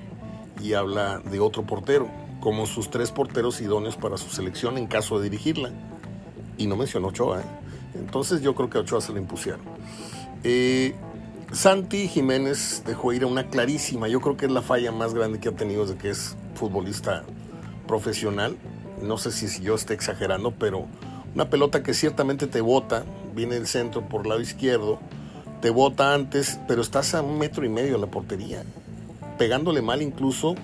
y 0.62 0.74
habla 0.74 1.18
de 1.18 1.40
otro 1.40 1.64
portero, 1.64 2.08
como 2.40 2.66
sus 2.66 2.90
tres 2.90 3.10
porteros 3.10 3.60
idóneos 3.60 3.96
para 3.96 4.16
su 4.16 4.28
selección 4.28 4.76
en 4.76 4.86
caso 4.86 5.18
de 5.18 5.30
dirigirla. 5.30 5.72
Y 6.58 6.66
no 6.66 6.76
mencionó 6.76 7.08
Ochoa, 7.08 7.40
¿eh? 7.40 7.44
entonces 7.94 8.42
yo 8.42 8.54
creo 8.54 8.70
que 8.70 8.78
a 8.78 8.82
Ochoa 8.82 9.00
se 9.00 9.12
le 9.12 9.20
impusieron. 9.20 9.62
Eh, 10.44 10.94
Santi 11.54 12.08
Jiménez 12.08 12.82
dejó 12.84 13.12
ir 13.12 13.22
a 13.22 13.26
una 13.28 13.48
clarísima, 13.48 14.08
yo 14.08 14.20
creo 14.20 14.36
que 14.36 14.46
es 14.46 14.50
la 14.50 14.60
falla 14.60 14.90
más 14.90 15.14
grande 15.14 15.38
que 15.38 15.50
ha 15.50 15.52
tenido 15.52 15.86
desde 15.86 15.96
que 15.96 16.10
es 16.10 16.36
futbolista 16.56 17.22
profesional. 17.86 18.56
No 19.00 19.18
sé 19.18 19.30
si 19.30 19.62
yo 19.62 19.76
esté 19.76 19.94
exagerando, 19.94 20.50
pero 20.50 20.86
una 21.32 21.50
pelota 21.50 21.84
que 21.84 21.94
ciertamente 21.94 22.48
te 22.48 22.60
bota, 22.60 23.04
viene 23.36 23.54
del 23.54 23.68
centro 23.68 24.02
por 24.02 24.22
el 24.22 24.30
lado 24.30 24.40
izquierdo, 24.40 24.98
te 25.60 25.70
bota 25.70 26.12
antes, 26.12 26.58
pero 26.66 26.82
estás 26.82 27.14
a 27.14 27.22
un 27.22 27.38
metro 27.38 27.64
y 27.64 27.68
medio 27.68 27.92
de 27.92 28.00
la 28.00 28.08
portería. 28.08 28.64
Pegándole 29.38 29.80
mal 29.80 30.02
incluso, 30.02 30.56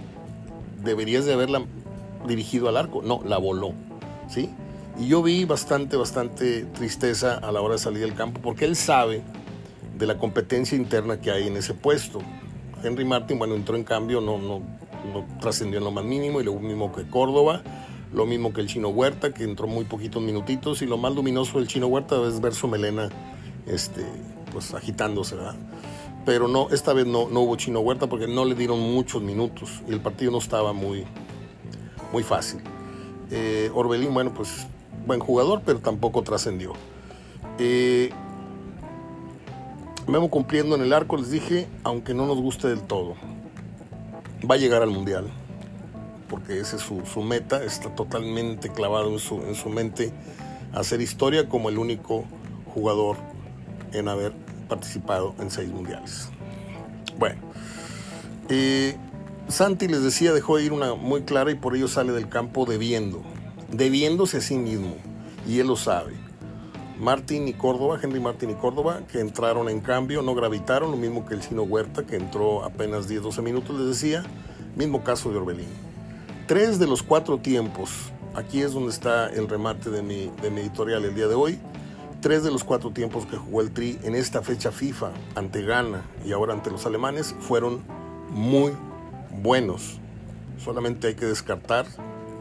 deberías 0.83 1.25
de 1.25 1.35
haberla 1.35 1.63
dirigido 2.27 2.69
al 2.69 2.77
arco. 2.77 3.01
No, 3.01 3.23
la 3.25 3.39
voló, 3.39 3.75
¿sí? 4.29 4.51
Y 4.99 5.07
yo 5.07 5.23
vi 5.23 5.45
bastante, 5.45 5.97
bastante 5.97 6.65
tristeza 6.65 7.35
a 7.35 7.53
la 7.53 7.61
hora 7.61 7.75
de 7.75 7.79
salir 7.79 8.01
del 8.01 8.15
campo, 8.15 8.41
porque 8.43 8.65
él 8.65 8.75
sabe 8.75 9.23
de 10.01 10.07
la 10.07 10.19
competencia 10.19 10.77
interna 10.77 11.21
que 11.21 11.31
hay 11.31 11.47
en 11.47 11.57
ese 11.57 11.75
puesto. 11.75 12.19
Henry 12.83 13.05
Martin, 13.05 13.39
bueno, 13.39 13.55
entró 13.55 13.77
en 13.77 13.85
cambio, 13.85 14.21
no, 14.21 14.39
no, 14.39 14.59
no 15.13 15.39
trascendió 15.41 15.79
en 15.79 15.85
lo 15.85 15.93
más 15.93 16.05
mínimo, 16.05 16.41
y 16.41 16.45
lo 16.45 16.55
mismo 16.55 16.91
que 16.91 17.07
Córdoba 17.07 17.63
lo 18.13 18.27
mismo 18.27 18.53
que 18.53 18.61
el 18.61 18.67
chino 18.67 18.89
Huerta, 18.89 19.33
que 19.33 19.45
entró 19.45 19.67
muy 19.67 19.85
poquitos 19.85 20.23
minutitos, 20.23 20.83
y 20.83 20.87
lo 20.87 20.99
más 20.99 21.15
luminoso 21.15 21.59
del 21.59 21.69
chino 21.69 21.87
Huerta 21.87 22.17
es 22.27 22.41
ver 22.41 22.55
su 22.55 22.67
melena 22.69 23.09
este, 23.67 24.05
pues, 24.53 24.75
agitándose, 24.75 25.37
¿verdad? 25.37 25.55
Pero 26.27 26.49
no, 26.49 26.69
esta 26.71 26.93
vez 26.93 27.07
no, 27.07 27.29
no 27.29 27.41
hubo 27.41 27.57
chino 27.57 27.81
Huerta 27.81 28.09
porque 28.09 28.27
no 28.27 28.45
le 28.45 28.55
dieron 28.55 28.81
muchos 28.81 29.23
minutos 29.23 29.83
y 29.89 29.93
el 29.93 30.01
partido 30.01 30.33
no 30.33 30.39
estaba 30.39 30.73
muy, 30.73 31.05
muy 32.13 32.23
fácil. 32.23 32.61
Eh, 33.31 33.71
Orbelín, 33.75 34.13
bueno, 34.13 34.35
pues 34.35 34.67
buen 35.07 35.21
jugador, 35.21 35.63
pero 35.65 35.79
tampoco 35.79 36.23
trascendió. 36.23 36.73
Eh, 37.59 38.11
Memo 40.11 40.29
cumpliendo 40.29 40.75
en 40.75 40.83
el 40.83 40.93
arco, 40.93 41.17
les 41.17 41.31
dije, 41.31 41.69
aunque 41.85 42.15
no 42.15 42.27
nos 42.27 42.39
guste 42.39 42.69
del 42.69 42.81
todo, 42.81 43.15
va 44.49 44.57
a 44.57 44.59
llegar 44.59 44.83
al 44.83 44.91
Mundial 44.91 45.31
porque 46.31 46.61
esa 46.61 46.77
es 46.77 46.83
su, 46.83 47.23
meta, 47.23 47.63
está 47.65 47.95
totalmente 47.95 48.71
clavado 48.71 49.13
en 49.13 49.19
su, 49.19 49.43
en 49.43 49.57
su 49.57 49.69
mente 49.69 50.13
hacer 50.73 51.01
historia 51.01 51.49
como 51.49 51.69
el 51.69 51.77
único 51.77 52.25
jugador 52.73 53.17
en 53.93 54.09
haber 54.09 54.33
participado 54.69 55.35
en 55.41 55.51
seis 55.51 55.69
mundiales. 55.69 56.29
Bueno, 57.19 57.41
eh, 58.49 58.97
Santi 59.49 59.89
les 59.89 60.05
decía, 60.05 60.33
dejó 60.33 60.57
de 60.57 60.65
ir 60.65 60.73
una 60.73 60.95
muy 60.95 61.23
clara 61.23 61.51
y 61.51 61.57
por 61.57 61.75
ello 61.75 61.89
sale 61.89 62.13
del 62.13 62.29
campo 62.29 62.65
debiendo, 62.65 63.23
debiéndose 63.73 64.37
a 64.37 64.41
sí 64.41 64.57
mismo, 64.57 64.95
y 65.49 65.59
él 65.59 65.67
lo 65.67 65.77
sabe. 65.77 66.15
Martín 67.01 67.49
y 67.49 67.55
Córdoba, 67.55 67.99
Henry 68.01 68.21
Martín 68.21 68.51
y 68.51 68.55
Córdoba, 68.55 69.01
que 69.11 69.21
entraron 69.21 69.69
en 69.69 69.81
cambio, 69.81 70.23
no 70.23 70.35
gravitaron, 70.35 70.93
lo 70.93 70.97
mismo 70.97 71.27
que 71.27 71.35
el 71.35 71.41
chino 71.41 71.63
Huerta, 71.63 72.05
que 72.05 72.17
entró 72.17 72.65
apenas 72.65 73.11
10-12 73.11 73.43
minutos, 73.43 73.77
les 73.79 73.89
decía, 73.89 74.23
mismo 74.77 75.03
caso 75.03 75.31
de 75.31 75.39
Orbelín 75.39 75.91
tres 76.51 76.81
de 76.81 76.89
los 76.89 77.05
cuatro 77.05 77.39
tiempos, 77.39 78.11
aquí 78.35 78.61
es 78.61 78.73
donde 78.73 78.91
está 78.91 79.29
el 79.29 79.49
remate 79.49 79.89
de 79.89 80.03
mi, 80.03 80.33
de 80.43 80.49
editorial 80.49 81.05
el 81.05 81.15
día 81.15 81.29
de 81.29 81.37
hoy, 81.37 81.61
tres 82.21 82.43
de 82.43 82.51
los 82.51 82.65
cuatro 82.65 82.91
tiempos 82.91 83.25
que 83.25 83.37
jugó 83.37 83.61
el 83.61 83.71
Tri 83.71 84.01
en 84.03 84.17
esta 84.17 84.43
fecha 84.43 84.73
FIFA 84.73 85.13
ante 85.37 85.63
Ghana 85.63 86.03
y 86.27 86.33
ahora 86.33 86.53
ante 86.53 86.73
los 86.73 86.85
alemanes 86.87 87.37
fueron 87.39 87.85
muy 88.31 88.73
buenos. 89.41 90.01
Solamente 90.59 91.07
hay 91.07 91.15
que 91.15 91.27
descartar 91.27 91.87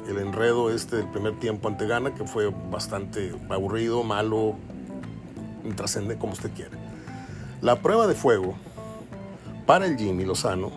el 0.10 0.18
enredo 0.18 0.72
este 0.72 0.98
del 0.98 1.08
primer 1.08 1.40
tiempo 1.40 1.68
ante 1.68 1.86
Ghana, 1.86 2.16
que 2.16 2.26
fue 2.26 2.52
bastante 2.72 3.34
aburrido, 3.50 4.04
malo, 4.04 4.56
intrascendente, 5.64 6.20
como 6.20 6.34
usted 6.34 6.52
quiere. 6.52 6.78
La 7.62 7.82
prueba 7.82 8.08
de 8.08 8.16
fuego 8.16 8.56
para 9.66 9.86
el 9.86 9.98
Jimmy 9.98 10.26
Lozano 10.26 10.72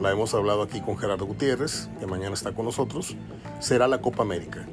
la 0.00 0.10
hemos 0.10 0.34
hablado 0.34 0.62
aquí 0.62 0.80
con 0.80 0.98
Gerardo 0.98 1.26
Gutiérrez, 1.26 1.88
que 1.98 2.06
mañana 2.06 2.34
está 2.34 2.52
con 2.52 2.66
nosotros, 2.66 3.16
será 3.60 3.88
la 3.88 4.00
Copa 4.00 4.22
América, 4.22 4.66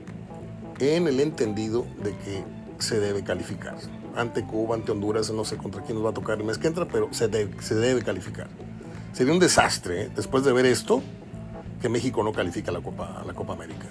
en 0.79 1.07
el 1.07 1.19
entendido 1.19 1.85
de 2.03 2.15
que 2.17 2.43
se 2.79 2.99
debe 2.99 3.23
calificar. 3.23 3.77
Ante 4.15 4.43
Cuba, 4.43 4.75
ante 4.75 4.91
Honduras, 4.91 5.31
no 5.31 5.45
sé 5.45 5.57
contra 5.57 5.81
quién 5.81 5.95
nos 5.95 6.05
va 6.05 6.11
a 6.11 6.13
tocar 6.13 6.37
el 6.37 6.43
mes 6.43 6.57
que 6.57 6.67
entra, 6.67 6.85
pero 6.85 7.07
se 7.11 7.27
debe, 7.27 7.61
se 7.61 7.75
debe 7.75 8.01
calificar. 8.03 8.47
Sería 9.13 9.33
un 9.33 9.39
desastre, 9.39 10.03
¿eh? 10.03 10.11
después 10.15 10.43
de 10.43 10.51
ver 10.51 10.65
esto, 10.65 11.01
que 11.81 11.89
México 11.89 12.23
no 12.23 12.31
califica 12.31 12.71
la 12.71 12.81
Copa, 12.81 13.23
la 13.25 13.33
Copa 13.33 13.53
América. 13.53 13.87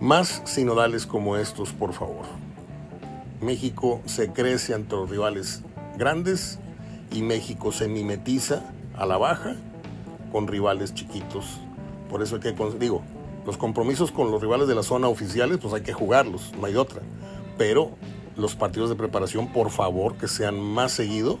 Más 0.00 0.42
sinodales 0.44 1.06
como 1.06 1.36
estos, 1.36 1.72
por 1.72 1.92
favor. 1.92 2.26
México 3.40 4.00
se 4.06 4.32
crece 4.32 4.74
ante 4.74 4.96
los 4.96 5.10
rivales 5.10 5.62
grandes 5.96 6.58
y 7.12 7.22
México 7.22 7.72
se 7.72 7.88
mimetiza 7.88 8.62
a 8.96 9.06
la 9.06 9.16
baja 9.16 9.56
con 10.32 10.46
rivales 10.46 10.94
chiquitos. 10.94 11.60
Por 12.10 12.22
eso 12.22 12.36
hay 12.36 12.40
que, 12.40 12.54
digo, 12.78 13.02
los 13.46 13.56
compromisos 13.56 14.12
con 14.12 14.30
los 14.30 14.40
rivales 14.40 14.68
de 14.68 14.74
la 14.74 14.82
zona 14.82 15.08
oficiales, 15.08 15.58
pues 15.58 15.72
hay 15.74 15.82
que 15.82 15.92
jugarlos, 15.92 16.52
no 16.60 16.66
hay 16.66 16.76
otra. 16.76 17.00
Pero 17.56 17.92
los 18.36 18.54
partidos 18.54 18.90
de 18.90 18.96
preparación, 18.96 19.52
por 19.52 19.70
favor, 19.70 20.16
que 20.16 20.28
sean 20.28 20.60
más 20.60 20.92
seguido 20.92 21.38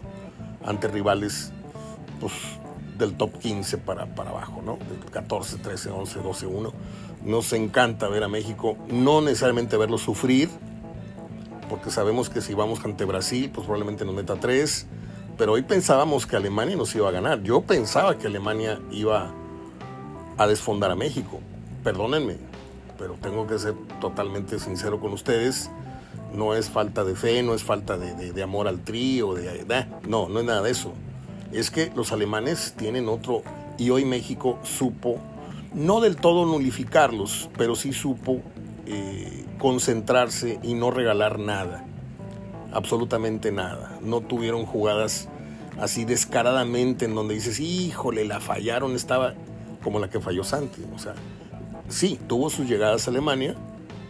ante 0.64 0.88
rivales 0.88 1.52
pues, 2.20 2.32
del 2.98 3.16
top 3.16 3.38
15 3.38 3.78
para, 3.78 4.06
para 4.06 4.30
abajo, 4.30 4.60
¿no? 4.64 4.78
14, 5.12 5.58
13, 5.58 5.90
11, 5.90 6.20
12, 6.20 6.46
1. 6.46 6.72
Nos 7.24 7.52
encanta 7.52 8.08
ver 8.08 8.24
a 8.24 8.28
México, 8.28 8.76
no 8.88 9.20
necesariamente 9.20 9.76
verlo 9.76 9.98
sufrir, 9.98 10.48
porque 11.68 11.90
sabemos 11.90 12.30
que 12.30 12.40
si 12.40 12.54
vamos 12.54 12.84
ante 12.84 13.04
Brasil, 13.04 13.50
pues 13.52 13.66
probablemente 13.66 14.04
nos 14.04 14.14
meta 14.14 14.36
3 14.36 14.86
pero 15.38 15.52
hoy 15.52 15.62
pensábamos 15.62 16.26
que 16.26 16.34
Alemania 16.34 16.76
nos 16.76 16.92
iba 16.96 17.08
a 17.08 17.12
ganar. 17.12 17.42
Yo 17.44 17.62
pensaba 17.62 18.18
que 18.18 18.26
Alemania 18.26 18.80
iba 18.90 19.32
a 20.36 20.46
desfondar 20.48 20.90
a 20.90 20.96
México. 20.96 21.38
Perdónenme, 21.84 22.38
pero 22.98 23.14
tengo 23.14 23.46
que 23.46 23.56
ser 23.60 23.74
totalmente 24.00 24.58
sincero 24.58 24.98
con 24.98 25.12
ustedes. 25.12 25.70
No 26.34 26.54
es 26.54 26.68
falta 26.68 27.04
de 27.04 27.14
fe, 27.14 27.44
no 27.44 27.54
es 27.54 27.62
falta 27.62 27.96
de, 27.96 28.42
amor 28.42 28.66
al 28.66 28.80
trío, 28.80 29.34
de, 29.34 29.64
no, 30.08 30.28
no 30.28 30.40
es 30.40 30.44
nada 30.44 30.60
de 30.60 30.72
eso. 30.72 30.92
Es 31.52 31.70
que 31.70 31.90
los 31.94 32.12
alemanes 32.12 32.74
tienen 32.76 33.08
otro, 33.08 33.42
y 33.78 33.90
hoy 33.90 34.04
México 34.04 34.58
supo, 34.62 35.18
no 35.74 36.00
del 36.00 36.16
todo 36.16 36.46
nulificarlos, 36.46 37.48
pero 37.56 37.76
sí 37.76 37.92
supo 37.92 38.40
eh, 38.86 39.44
concentrarse 39.58 40.58
y 40.62 40.74
no 40.74 40.90
regalar 40.90 41.38
nada 41.38 41.84
absolutamente 42.72 43.52
nada. 43.52 43.98
No 44.02 44.20
tuvieron 44.20 44.66
jugadas 44.66 45.28
así 45.80 46.04
descaradamente 46.04 47.04
en 47.04 47.14
donde 47.14 47.34
dices, 47.34 47.60
híjole, 47.60 48.24
la 48.24 48.40
fallaron, 48.40 48.94
estaba 48.94 49.34
como 49.82 49.98
la 49.98 50.10
que 50.10 50.20
falló 50.20 50.44
Santi. 50.44 50.82
O 50.94 50.98
sea, 50.98 51.14
sí, 51.88 52.18
tuvo 52.26 52.50
sus 52.50 52.68
llegadas 52.68 53.06
a 53.06 53.10
Alemania, 53.10 53.54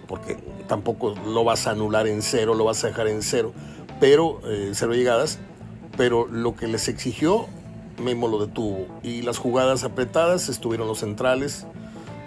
porque 0.07 0.37
tampoco 0.67 1.15
lo 1.27 1.45
vas 1.45 1.67
a 1.67 1.73
anular 1.73 2.07
en 2.07 2.23
cero, 2.23 2.55
lo 2.55 2.65
vas 2.65 2.83
a 2.85 2.89
dejar 2.89 3.09
en 3.09 3.23
cero, 3.23 3.53
pero 4.01 4.41
eh, 4.47 4.71
cero 4.73 4.95
llegadas, 4.95 5.39
pero 5.99 6.29
lo 6.29 6.55
que 6.55 6.69
les 6.69 6.89
exigió, 6.89 7.49
Memo 8.01 8.29
lo 8.29 8.39
detuvo. 8.39 8.87
Y 9.03 9.23
las 9.23 9.37
jugadas 9.37 9.83
apretadas 9.83 10.49
estuvieron 10.49 10.87
los 10.87 11.01
centrales, 11.01 11.67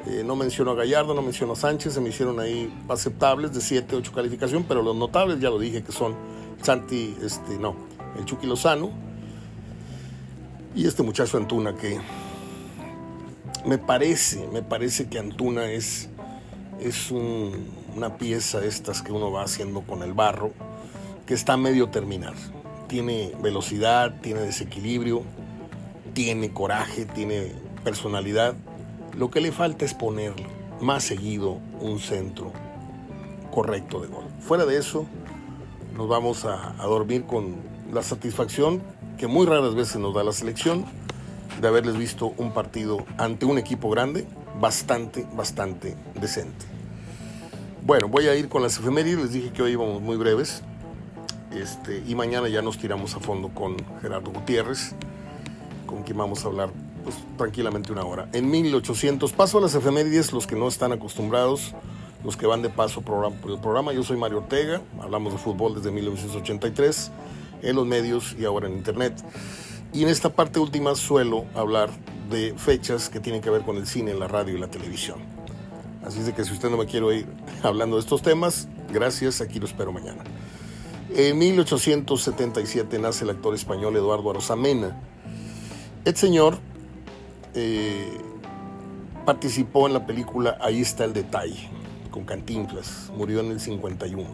eh, 0.07 0.23
no 0.25 0.35
menciono 0.35 0.71
a 0.71 0.75
Gallardo, 0.75 1.13
no 1.13 1.21
menciono 1.21 1.53
a 1.53 1.55
Sánchez, 1.55 1.93
se 1.93 2.01
me 2.01 2.09
hicieron 2.09 2.39
ahí 2.41 2.71
aceptables 2.89 3.53
de 3.53 3.61
7, 3.61 3.95
8 3.95 4.11
calificación, 4.13 4.65
pero 4.67 4.83
los 4.83 4.95
notables 4.95 5.39
ya 5.39 5.49
lo 5.49 5.57
dije 5.57 5.83
que 5.83 5.93
son 5.93 6.15
Santi, 6.61 7.15
este, 7.23 7.57
no, 7.57 7.75
el 8.19 8.25
Chucky 8.25 8.45
Lozano 8.45 8.91
y 10.75 10.85
este 10.85 11.01
muchacho 11.01 11.37
Antuna 11.37 11.75
que 11.75 11.99
me 13.65 13.77
parece, 13.77 14.47
me 14.51 14.63
parece 14.63 15.07
que 15.07 15.17
Antuna 15.17 15.71
es, 15.71 16.09
es 16.81 17.09
una 17.09 18.17
pieza 18.17 18.65
estas 18.65 19.01
que 19.01 19.13
uno 19.13 19.31
va 19.31 19.43
haciendo 19.43 19.81
con 19.81 20.03
el 20.03 20.13
barro 20.13 20.51
que 21.25 21.35
está 21.35 21.53
a 21.53 21.57
medio 21.57 21.89
terminar. 21.89 22.33
Tiene 22.91 23.31
velocidad, 23.41 24.19
tiene 24.19 24.41
desequilibrio, 24.41 25.23
tiene 26.13 26.51
coraje, 26.51 27.05
tiene 27.05 27.53
personalidad. 27.85 28.53
Lo 29.17 29.31
que 29.31 29.39
le 29.39 29.53
falta 29.53 29.85
es 29.85 29.93
ponerlo 29.93 30.45
más 30.81 31.05
seguido 31.05 31.57
un 31.79 32.01
centro 32.01 32.51
correcto 33.49 34.01
de 34.01 34.09
gol. 34.09 34.25
Fuera 34.41 34.65
de 34.65 34.75
eso, 34.75 35.07
nos 35.95 36.09
vamos 36.09 36.43
a, 36.43 36.75
a 36.77 36.85
dormir 36.85 37.23
con 37.23 37.55
la 37.93 38.03
satisfacción 38.03 38.81
que 39.17 39.25
muy 39.25 39.45
raras 39.45 39.73
veces 39.73 39.95
nos 39.95 40.13
da 40.13 40.25
la 40.25 40.33
selección 40.33 40.83
de 41.61 41.69
haberles 41.69 41.95
visto 41.95 42.33
un 42.35 42.51
partido 42.51 43.05
ante 43.17 43.45
un 43.45 43.57
equipo 43.57 43.89
grande 43.89 44.27
bastante, 44.59 45.25
bastante 45.33 45.95
decente. 46.19 46.65
Bueno, 47.85 48.09
voy 48.09 48.27
a 48.27 48.35
ir 48.35 48.49
con 48.49 48.61
las 48.61 48.77
efemérides, 48.77 49.19
les 49.19 49.31
dije 49.31 49.53
que 49.53 49.63
hoy 49.63 49.71
íbamos 49.71 50.01
muy 50.01 50.17
breves. 50.17 50.61
Este, 51.51 52.03
y 52.07 52.15
mañana 52.15 52.47
ya 52.47 52.61
nos 52.61 52.77
tiramos 52.77 53.15
a 53.15 53.19
fondo 53.19 53.49
con 53.49 53.75
Gerardo 54.01 54.31
Gutiérrez, 54.31 54.95
con 55.85 56.03
quien 56.03 56.17
vamos 56.17 56.45
a 56.45 56.47
hablar 56.47 56.69
pues, 57.03 57.15
tranquilamente 57.37 57.91
una 57.91 58.03
hora. 58.03 58.29
En 58.33 58.49
1800, 58.49 59.33
paso 59.33 59.57
a 59.57 59.61
las 59.61 59.75
efemérides, 59.75 60.31
los 60.31 60.47
que 60.47 60.55
no 60.55 60.67
están 60.67 60.91
acostumbrados, 60.91 61.73
los 62.23 62.37
que 62.37 62.47
van 62.47 62.61
de 62.61 62.69
paso 62.69 63.01
por 63.01 63.25
el 63.25 63.59
programa. 63.59 63.93
Yo 63.93 64.03
soy 64.03 64.17
Mario 64.17 64.39
Ortega, 64.39 64.81
hablamos 65.01 65.33
de 65.33 65.39
fútbol 65.39 65.75
desde 65.75 65.91
1983, 65.91 67.11
en 67.63 67.75
los 67.75 67.85
medios 67.85 68.35
y 68.39 68.45
ahora 68.45 68.67
en 68.67 68.77
internet. 68.77 69.13
Y 69.93 70.03
en 70.03 70.09
esta 70.09 70.29
parte 70.29 70.59
última 70.59 70.95
suelo 70.95 71.45
hablar 71.53 71.89
de 72.29 72.53
fechas 72.57 73.09
que 73.09 73.19
tienen 73.19 73.41
que 73.41 73.49
ver 73.49 73.63
con 73.63 73.75
el 73.75 73.85
cine, 73.85 74.13
la 74.13 74.27
radio 74.27 74.55
y 74.55 74.59
la 74.59 74.67
televisión. 74.67 75.19
Así 76.05 76.19
es 76.19 76.25
de 76.25 76.33
que 76.33 76.45
si 76.45 76.53
usted 76.53 76.69
no 76.69 76.77
me 76.77 76.85
quiere 76.85 77.05
oír 77.05 77.27
hablando 77.63 77.97
de 77.97 78.01
estos 78.01 78.21
temas, 78.21 78.69
gracias, 78.91 79.41
aquí 79.41 79.59
lo 79.59 79.65
espero 79.65 79.91
mañana. 79.91 80.23
En 81.13 81.37
1877 81.39 82.97
nace 82.97 83.25
el 83.25 83.31
actor 83.31 83.53
español 83.53 83.97
Eduardo 83.97 84.29
Arosamena. 84.29 84.97
El 86.05 86.15
señor 86.15 86.57
eh, 87.53 88.17
participó 89.25 89.87
en 89.87 89.93
la 89.93 90.05
película 90.05 90.57
Ahí 90.61 90.79
está 90.79 91.03
el 91.03 91.11
detalle, 91.11 91.69
con 92.11 92.23
Cantinflas, 92.23 93.11
murió 93.13 93.41
en 93.41 93.51
el 93.51 93.59
51. 93.59 94.25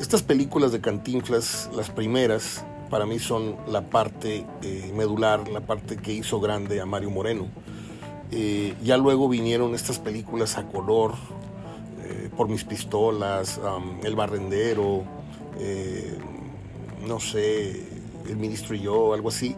Estas 0.00 0.22
películas 0.22 0.72
de 0.72 0.80
Cantinflas, 0.80 1.68
las 1.76 1.90
primeras, 1.90 2.64
para 2.88 3.04
mí 3.04 3.18
son 3.18 3.56
la 3.68 3.90
parte 3.90 4.46
eh, 4.62 4.90
medular, 4.94 5.48
la 5.48 5.60
parte 5.60 5.98
que 5.98 6.14
hizo 6.14 6.40
grande 6.40 6.80
a 6.80 6.86
Mario 6.86 7.10
Moreno. 7.10 7.46
Eh, 8.30 8.74
ya 8.82 8.96
luego 8.96 9.28
vinieron 9.28 9.74
estas 9.74 9.98
películas 9.98 10.56
a 10.56 10.66
color, 10.66 11.14
por 12.38 12.48
mis 12.48 12.64
pistolas, 12.64 13.60
El 14.02 14.14
Barrendero, 14.14 15.04
no 17.06 17.20
sé, 17.20 17.82
El 18.28 18.36
Ministro 18.36 18.74
y 18.74 18.80
yo, 18.80 19.14
algo 19.14 19.28
así, 19.28 19.56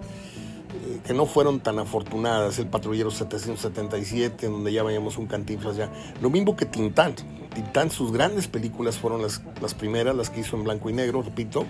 que 1.07 1.15
no 1.15 1.27
fueron 1.27 1.61
tan 1.61 1.79
afortunadas. 1.79 2.59
El 2.59 2.67
Patrullero 2.67 3.11
777, 3.11 4.47
en 4.47 4.53
donde 4.53 4.73
ya 4.73 4.83
veíamos 4.83 5.19
un 5.19 5.27
cantinflas 5.27 5.77
ya. 5.77 5.91
Lo 6.21 6.31
mismo 6.31 6.57
que 6.57 6.67
Tintán. 6.67 7.15
Tintán, 7.55 7.91
sus 7.91 8.13
grandes 8.13 8.47
películas 8.47 8.99
fueron 8.99 9.23
las, 9.23 9.43
las 9.61 9.75
primeras, 9.75 10.15
las 10.15 10.31
que 10.31 10.41
hizo 10.41 10.57
en 10.57 10.65
blanco 10.65 10.89
y 10.89 10.93
negro, 10.93 11.23
repito 11.23 11.67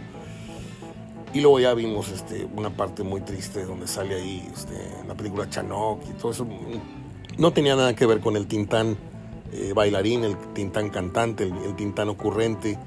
y 1.33 1.41
luego 1.41 1.61
ya 1.61 1.75
vimos 1.75 2.09
este, 2.11 2.47
una 2.57 2.71
parte 2.71 3.03
muy 3.03 3.21
triste 3.21 3.65
donde 3.65 3.87
sale 3.87 4.17
ahí 4.17 4.49
este, 4.53 4.75
la 5.07 5.15
película 5.15 5.49
Chanok 5.49 6.03
y 6.09 6.13
todo 6.15 6.33
eso. 6.33 6.47
No 7.39 7.53
tenía 7.53 7.77
nada 7.77 7.95
que 7.95 8.07
ver 8.07 8.21
con 8.21 8.37
el 8.37 8.47
Tintán 8.47 8.97
eh, 9.53 9.73
bailarín, 9.75 10.25
el 10.25 10.37
Tintán 10.53 10.91
cantante, 10.91 11.45
el, 11.45 11.77
Tintán 11.77 12.09
ocurrente 12.09 12.79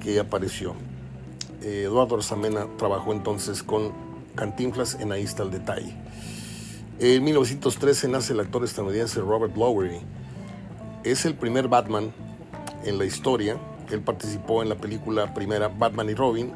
que 0.00 0.18
apareció. 0.18 0.74
Eh, 1.62 1.82
Eduardo 1.84 2.16
Rosamena 2.16 2.66
trabajó 2.78 3.12
entonces 3.12 3.62
con 3.62 3.92
Cantinflas 4.34 4.96
en 5.00 5.12
Ahí 5.12 5.22
está 5.22 5.42
el 5.42 5.50
detalle. 5.50 5.94
En 6.98 7.24
1913 7.24 8.08
nace 8.08 8.32
el 8.32 8.40
actor 8.40 8.64
estadounidense 8.64 9.20
Robert 9.20 9.56
Lowery. 9.56 10.00
Es 11.04 11.24
el 11.24 11.34
primer 11.34 11.68
Batman 11.68 12.12
en 12.84 12.98
la 12.98 13.04
historia. 13.04 13.58
Él 13.90 14.00
participó 14.02 14.62
en 14.62 14.68
la 14.68 14.76
película 14.76 15.34
primera 15.34 15.68
Batman 15.68 16.10
y 16.10 16.14
Robin 16.14 16.52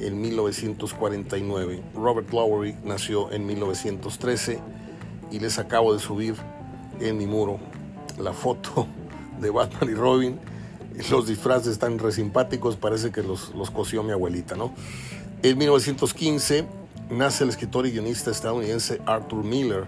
en 0.00 0.20
1949. 0.20 1.82
Robert 1.94 2.32
Lowery 2.32 2.76
nació 2.84 3.32
en 3.32 3.46
1913 3.46 4.58
y 5.30 5.38
les 5.40 5.58
acabo 5.58 5.94
de 5.94 6.00
subir 6.00 6.34
en 7.00 7.16
mi 7.16 7.26
muro 7.26 7.58
la 8.18 8.32
foto 8.32 8.86
de 9.40 9.50
Batman 9.50 9.90
y 9.90 9.94
Robin. 9.94 10.40
Los 11.10 11.26
disfraces 11.26 11.68
están 11.68 11.98
re 11.98 12.12
simpáticos, 12.12 12.76
parece 12.76 13.10
que 13.10 13.22
los, 13.22 13.54
los 13.54 13.70
cosió 13.70 14.02
mi 14.02 14.12
abuelita, 14.12 14.54
¿no? 14.54 14.72
En 15.42 15.58
1915 15.58 16.66
nace 17.10 17.44
el 17.44 17.50
escritor 17.50 17.86
y 17.86 17.90
guionista 17.90 18.30
estadounidense 18.30 19.00
Arthur 19.04 19.44
Miller, 19.44 19.86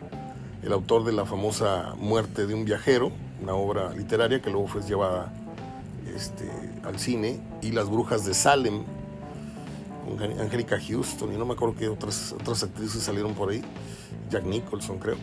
el 0.63 0.73
autor 0.73 1.05
de 1.05 1.13
la 1.13 1.25
famosa 1.25 1.95
Muerte 1.97 2.47
de 2.47 2.55
un 2.55 2.65
viajero, 2.65 3.13
una 3.43 3.55
obra 3.55 3.93
literaria 3.93 4.43
que 4.43 4.51
luego 4.51 4.67
fue 4.67 4.83
llevada 4.83 5.33
este, 6.15 6.51
al 6.85 6.99
cine, 6.99 7.41
y 7.63 7.73
Las 7.73 7.89
Brujas 7.89 8.25
de 8.25 8.35
Salem, 8.35 8.83
Angélica 10.41 10.79
Houston 10.81 11.33
y 11.33 11.37
no 11.37 11.45
me 11.45 11.55
acuerdo 11.55 11.75
qué 11.77 11.89
otras, 11.89 12.33
otras 12.33 12.63
actrices 12.63 13.03
salieron 13.03 13.35
por 13.35 13.51
ahí, 13.51 13.63
Jack 14.31 14.45
Nicholson 14.45 14.99
creo. 14.99 15.17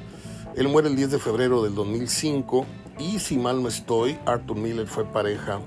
Él 0.56 0.68
muere 0.68 0.88
el 0.90 0.96
10 0.96 1.12
de 1.12 1.20
febrero 1.20 1.64
del 1.64 1.74
2005 1.74 2.66
y 3.00 3.20
si 3.20 3.38
mal 3.38 3.62
no 3.62 3.70
estoy, 3.70 4.18
Arthur 4.26 4.58
Miller 4.58 4.88
fue 4.88 5.06
pareja, 5.06 5.60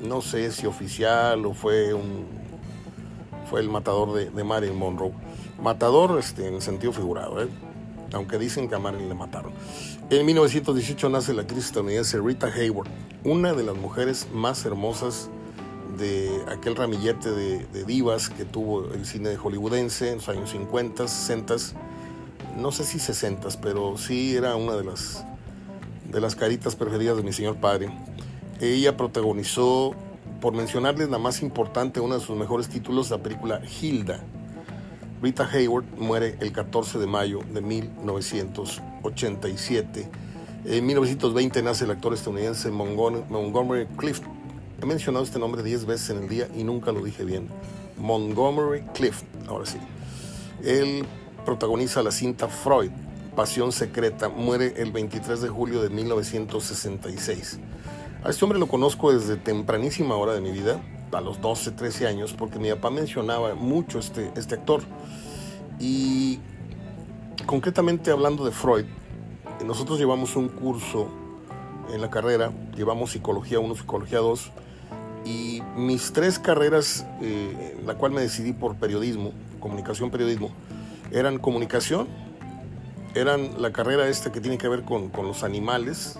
no 0.00 0.22
sé 0.22 0.50
si 0.52 0.66
oficial 0.66 1.44
o 1.46 1.54
fue 1.54 1.94
un 1.94 2.40
fue 3.48 3.60
el 3.60 3.68
matador 3.68 4.12
de, 4.12 4.30
de 4.30 4.44
Marilyn 4.44 4.78
Monroe. 4.78 5.12
Matador 5.60 6.18
este, 6.18 6.46
en 6.46 6.62
sentido 6.62 6.92
figurado, 6.92 7.42
¿eh? 7.42 7.48
aunque 8.12 8.38
dicen 8.38 8.68
que 8.68 8.76
a 8.76 8.78
Marilyn 8.78 9.08
le 9.08 9.14
mataron. 9.14 9.52
En 10.08 10.24
1918 10.24 11.08
nace 11.08 11.34
la 11.34 11.42
actriz 11.42 11.66
estadounidense 11.66 12.18
Rita 12.18 12.46
Hayward, 12.46 12.88
una 13.24 13.52
de 13.52 13.62
las 13.62 13.76
mujeres 13.76 14.28
más 14.32 14.64
hermosas 14.64 15.30
de 15.98 16.42
aquel 16.48 16.76
ramillete 16.76 17.30
de, 17.30 17.84
divas 17.84 18.30
que 18.30 18.44
tuvo 18.44 18.86
el 18.92 19.04
cine 19.04 19.36
hollywoodense 19.36 20.10
en 20.10 20.16
los 20.16 20.28
años 20.28 20.50
50, 20.50 21.06
60, 21.06 21.54
no 22.56 22.72
sé 22.72 22.84
si 22.84 22.98
60, 22.98 23.48
pero 23.60 23.96
sí 23.98 24.34
era 24.34 24.56
una 24.56 24.74
de 24.76 24.84
las, 24.84 25.24
de 26.10 26.20
las 26.20 26.36
caritas 26.36 26.76
preferidas 26.76 27.16
de 27.16 27.22
mi 27.22 27.32
señor 27.32 27.56
padre. 27.56 27.88
Ella 28.60 28.94
protagonizó, 28.96 29.94
por 30.40 30.52
mencionarles 30.54 31.10
la 31.10 31.18
más 31.18 31.42
importante, 31.42 32.00
uno 32.00 32.18
de 32.18 32.20
sus 32.20 32.36
mejores 32.36 32.68
títulos, 32.68 33.10
la 33.10 33.18
película 33.18 33.60
Hilda. 33.80 34.20
Rita 35.22 35.48
Hayward 35.52 35.84
muere 35.98 36.36
el 36.40 36.52
14 36.52 36.98
de 36.98 37.06
mayo 37.06 37.40
de 37.52 37.60
1987. 37.60 40.08
En 40.64 40.86
1920 40.86 41.62
nace 41.62 41.84
el 41.84 41.90
actor 41.90 42.14
estadounidense 42.14 42.70
Montgomery 42.70 43.86
Clift 43.96 44.22
He 44.82 44.86
mencionado 44.86 45.24
este 45.24 45.38
nombre 45.38 45.62
10 45.62 45.84
veces 45.84 46.10
en 46.10 46.22
el 46.22 46.28
día 46.28 46.48
y 46.56 46.64
nunca 46.64 46.90
lo 46.90 47.04
dije 47.04 47.24
bien. 47.24 47.48
Montgomery 47.98 48.82
Clift, 48.94 49.24
ahora 49.46 49.66
sí. 49.66 49.76
Él 50.64 51.04
protagoniza 51.44 52.02
la 52.02 52.10
cinta 52.10 52.48
Freud, 52.48 52.90
Pasión 53.34 53.72
Secreta, 53.72 54.28
muere 54.28 54.74
el 54.76 54.92
23 54.92 55.40
de 55.40 55.48
julio 55.48 55.82
de 55.82 55.90
1966. 55.90 57.60
A 58.22 58.30
este 58.30 58.44
hombre 58.44 58.58
lo 58.58 58.66
conozco 58.66 59.12
desde 59.12 59.36
tempranísima 59.36 60.16
hora 60.16 60.34
de 60.34 60.40
mi 60.40 60.50
vida, 60.50 60.80
a 61.12 61.20
los 61.20 61.40
12, 61.40 61.72
13 61.72 62.06
años, 62.06 62.34
porque 62.34 62.58
mi 62.58 62.70
papá 62.70 62.90
mencionaba 62.90 63.54
mucho 63.54 63.98
este, 63.98 64.30
este 64.36 64.56
actor. 64.56 64.82
Y 65.78 66.38
concretamente 67.46 68.10
hablando 68.10 68.44
de 68.44 68.50
Freud, 68.50 68.84
nosotros 69.64 69.98
llevamos 69.98 70.36
un 70.36 70.48
curso 70.48 71.08
en 71.92 72.00
la 72.00 72.10
carrera, 72.10 72.52
llevamos 72.76 73.12
psicología 73.12 73.58
1, 73.60 73.74
psicología 73.76 74.18
2, 74.18 74.52
y 75.24 75.62
mis 75.76 76.12
tres 76.12 76.38
carreras, 76.38 77.06
eh, 77.20 77.78
la 77.84 77.94
cual 77.94 78.12
me 78.12 78.20
decidí 78.20 78.52
por 78.52 78.76
periodismo, 78.76 79.32
comunicación, 79.58 80.10
periodismo, 80.10 80.50
eran 81.10 81.38
comunicación, 81.38 82.08
eran 83.14 83.60
la 83.60 83.72
carrera 83.72 84.08
esta 84.08 84.32
que 84.32 84.40
tiene 84.40 84.58
que 84.58 84.68
ver 84.68 84.82
con, 84.82 85.08
con 85.08 85.26
los 85.26 85.42
animales. 85.42 86.18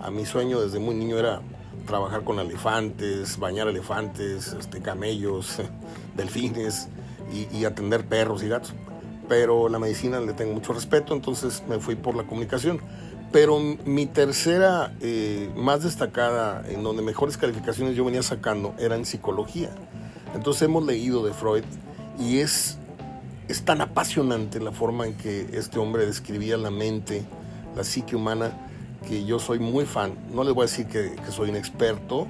A 0.00 0.10
mi 0.10 0.26
sueño 0.26 0.60
desde 0.60 0.78
muy 0.78 0.94
niño 0.94 1.18
era 1.18 1.40
trabajar 1.86 2.24
con 2.24 2.38
elefantes, 2.38 3.38
bañar 3.38 3.68
elefantes, 3.68 4.54
este, 4.58 4.80
camellos, 4.80 5.58
delfines 6.16 6.88
y, 7.52 7.64
atender 7.64 8.04
perros 8.06 8.42
y 8.42 8.48
gatos. 8.48 8.74
Pero 9.28 9.68
la 9.68 9.78
medicina 9.78 10.20
le 10.20 10.32
tengo 10.32 10.52
mucho 10.52 10.72
respeto, 10.72 11.14
entonces 11.14 11.62
me 11.68 11.78
fui 11.78 11.94
por 11.94 12.14
la 12.14 12.24
comunicación. 12.24 12.80
Pero 13.30 13.58
mi 13.58 14.04
tercera 14.04 14.92
eh, 15.00 15.50
más 15.56 15.82
destacada, 15.82 16.62
en 16.68 16.82
donde 16.82 17.02
mejores 17.02 17.38
calificaciones 17.38 17.96
yo 17.96 18.04
venía 18.04 18.22
sacando, 18.22 18.74
era 18.78 18.94
en 18.94 19.06
psicología. 19.06 19.70
Entonces 20.34 20.62
hemos 20.62 20.84
leído 20.84 21.24
de 21.24 21.32
Freud 21.32 21.64
y 22.18 22.38
es, 22.38 22.78
es 23.48 23.64
tan 23.64 23.80
apasionante 23.80 24.60
la 24.60 24.72
forma 24.72 25.06
en 25.06 25.14
que 25.14 25.48
este 25.52 25.78
hombre 25.78 26.06
describía 26.06 26.56
la 26.56 26.70
mente, 26.70 27.24
la 27.76 27.84
psique 27.84 28.16
humana, 28.16 28.52
que 29.06 29.24
yo 29.24 29.38
soy 29.38 29.58
muy 29.58 29.84
fan. 29.84 30.14
No 30.32 30.44
les 30.44 30.54
voy 30.54 30.64
a 30.64 30.66
decir 30.66 30.86
que, 30.86 31.16
soy 31.30 31.50
un 31.50 31.56
experto, 31.56 32.26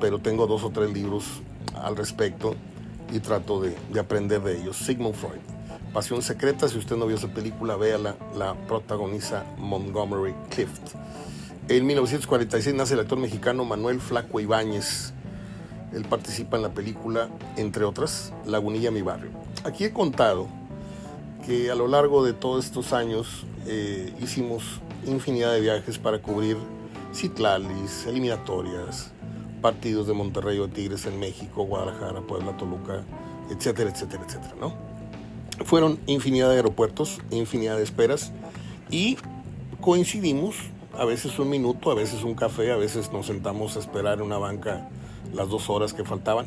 pero 0.00 0.18
tengo 0.18 0.46
dos 0.46 0.64
o 0.64 0.70
tres 0.70 0.92
libros 0.92 1.24
al 1.82 1.96
respecto 1.96 2.54
y 3.12 3.20
trato 3.20 3.60
de, 3.60 3.76
de 3.92 4.00
aprender 4.00 4.42
de 4.42 4.60
ellos. 4.60 4.76
Sigmund 4.76 5.14
Freud. 5.14 5.40
Pasión 5.92 6.22
Secreta, 6.22 6.68
si 6.68 6.78
usted 6.78 6.96
no 6.96 7.06
vio 7.06 7.16
esa 7.16 7.28
película, 7.28 7.76
véala, 7.76 8.16
la 8.36 8.54
protagoniza 8.54 9.44
Montgomery 9.56 10.34
Clift. 10.50 10.94
En 11.68 11.86
1946 11.86 12.74
nace 12.74 12.94
el 12.94 13.00
actor 13.00 13.18
mexicano 13.18 13.64
Manuel 13.64 14.00
Flaco 14.00 14.40
Ibáñez. 14.40 15.12
Él 15.92 16.04
participa 16.04 16.56
en 16.56 16.62
la 16.62 16.70
película, 16.70 17.28
entre 17.56 17.84
otras, 17.84 18.32
Lagunilla 18.44 18.90
Mi 18.90 19.02
Barrio. 19.02 19.45
Aquí 19.66 19.82
he 19.82 19.92
contado 19.92 20.46
que 21.44 21.72
a 21.72 21.74
lo 21.74 21.88
largo 21.88 22.24
de 22.24 22.32
todos 22.32 22.64
estos 22.66 22.92
años 22.92 23.44
eh, 23.66 24.14
hicimos 24.22 24.62
infinidad 25.04 25.52
de 25.54 25.60
viajes 25.60 25.98
para 25.98 26.22
cubrir 26.22 26.56
Citlalis, 27.12 28.06
eliminatorias, 28.06 29.10
partidos 29.60 30.06
de 30.06 30.12
Monterrey 30.12 30.60
o 30.60 30.68
Tigres 30.68 31.04
en 31.06 31.18
México, 31.18 31.64
Guadalajara, 31.64 32.20
Puebla, 32.20 32.56
Toluca, 32.56 33.02
etcétera, 33.50 33.90
etcétera, 33.90 34.22
etcétera, 34.24 34.54
¿no? 34.60 34.72
Fueron 35.64 35.98
infinidad 36.06 36.48
de 36.50 36.56
aeropuertos, 36.56 37.18
infinidad 37.32 37.76
de 37.76 37.82
esperas 37.82 38.30
y 38.88 39.18
coincidimos, 39.80 40.54
a 40.96 41.04
veces 41.04 41.40
un 41.40 41.50
minuto, 41.50 41.90
a 41.90 41.96
veces 41.96 42.22
un 42.22 42.36
café, 42.36 42.70
a 42.70 42.76
veces 42.76 43.10
nos 43.10 43.26
sentamos 43.26 43.74
a 43.74 43.80
esperar 43.80 44.18
en 44.18 44.26
una 44.26 44.38
banca 44.38 44.88
las 45.34 45.48
dos 45.48 45.68
horas 45.70 45.92
que 45.92 46.04
faltaban 46.04 46.46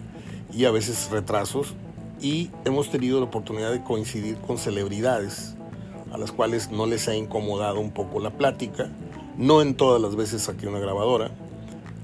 y 0.53 0.63
a 0.63 0.71
veces 0.71 1.09
retrasos 1.11 1.75
y 2.21 2.49
hemos 2.65 2.89
tenido 2.89 3.19
la 3.19 3.25
oportunidad 3.25 3.71
de 3.71 3.83
coincidir 3.83 4.37
con 4.37 4.57
celebridades 4.57 5.55
a 6.11 6.17
las 6.17 6.31
cuales 6.31 6.71
no 6.71 6.85
les 6.85 7.07
ha 7.07 7.15
incomodado 7.15 7.79
un 7.79 7.91
poco 7.91 8.19
la 8.19 8.31
plática, 8.31 8.89
no 9.37 9.61
en 9.61 9.75
todas 9.75 10.01
las 10.01 10.15
veces 10.15 10.43
saqué 10.43 10.67
una 10.67 10.79
grabadora, 10.79 11.31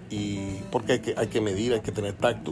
y 0.09 0.59
porque 0.71 0.93
hay 0.93 0.99
que, 0.99 1.15
hay 1.17 1.27
que 1.27 1.41
medir, 1.41 1.73
hay 1.73 1.81
que 1.81 1.91
tener 1.91 2.13
tacto. 2.13 2.51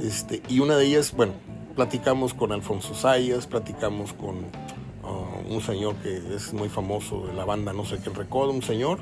Este, 0.00 0.42
y 0.48 0.60
una 0.60 0.76
de 0.76 0.86
ellas, 0.86 1.12
bueno, 1.14 1.32
platicamos 1.74 2.34
con 2.34 2.52
Alfonso 2.52 2.94
Sayas, 2.94 3.46
platicamos 3.46 4.12
con 4.12 4.36
uh, 4.36 5.54
un 5.54 5.60
señor 5.60 5.96
que 5.96 6.34
es 6.34 6.52
muy 6.52 6.68
famoso 6.68 7.26
de 7.26 7.34
la 7.34 7.44
banda 7.44 7.72
No 7.72 7.84
sé 7.84 7.98
qué 8.02 8.10
recuerdo, 8.10 8.52
un 8.52 8.62
señor. 8.62 8.98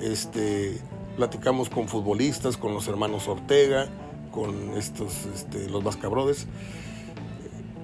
Este, 0.00 0.78
platicamos 1.16 1.70
con 1.70 1.88
futbolistas, 1.88 2.56
con 2.56 2.74
los 2.74 2.88
hermanos 2.88 3.28
Ortega, 3.28 3.88
con 4.30 4.76
estos, 4.76 5.26
este, 5.34 5.68
los 5.70 5.82
Vascabrodes. 5.82 6.46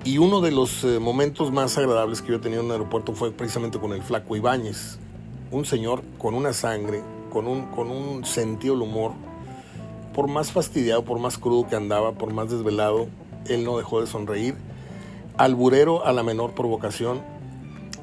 Y 0.05 0.19
uno 0.19 0.41
de 0.41 0.51
los 0.51 0.83
eh, 0.83 0.99
momentos 0.99 1.53
más 1.53 1.79
agradables 1.79 2.23
que 2.23 2.31
yo 2.31 2.37
he 2.37 2.41
tenido 2.41 2.61
en 2.63 2.67
el 2.67 2.73
aeropuerto 2.73 3.13
fue 3.13 3.31
precisamente 3.31 3.79
con 3.79 3.93
el 3.93 4.03
flaco 4.03 4.35
Ibáñez, 4.35 4.99
un 5.53 5.65
señor 5.65 6.03
con 6.19 6.35
una 6.35 6.53
sangre, 6.53 7.05
con 7.31 7.47
un, 7.47 7.67
con 7.67 7.89
un 7.89 8.25
sentido 8.25 8.75
del 8.75 8.83
humor. 8.83 9.13
Por 10.13 10.27
más 10.27 10.51
fastidiado, 10.51 11.05
por 11.05 11.21
más 11.21 11.39
crudo 11.39 11.69
que 11.69 11.77
andaba, 11.77 12.13
por 12.13 12.33
más 12.33 12.51
desvelado, 12.51 13.07
él 13.49 13.65
no 13.65 13.77
dejó 13.77 14.01
de 14.01 14.09
sonreír. 14.09 14.57
Alburero 15.37 16.05
a 16.05 16.13
la 16.13 16.25
menor 16.25 16.53
provocación. 16.55 17.23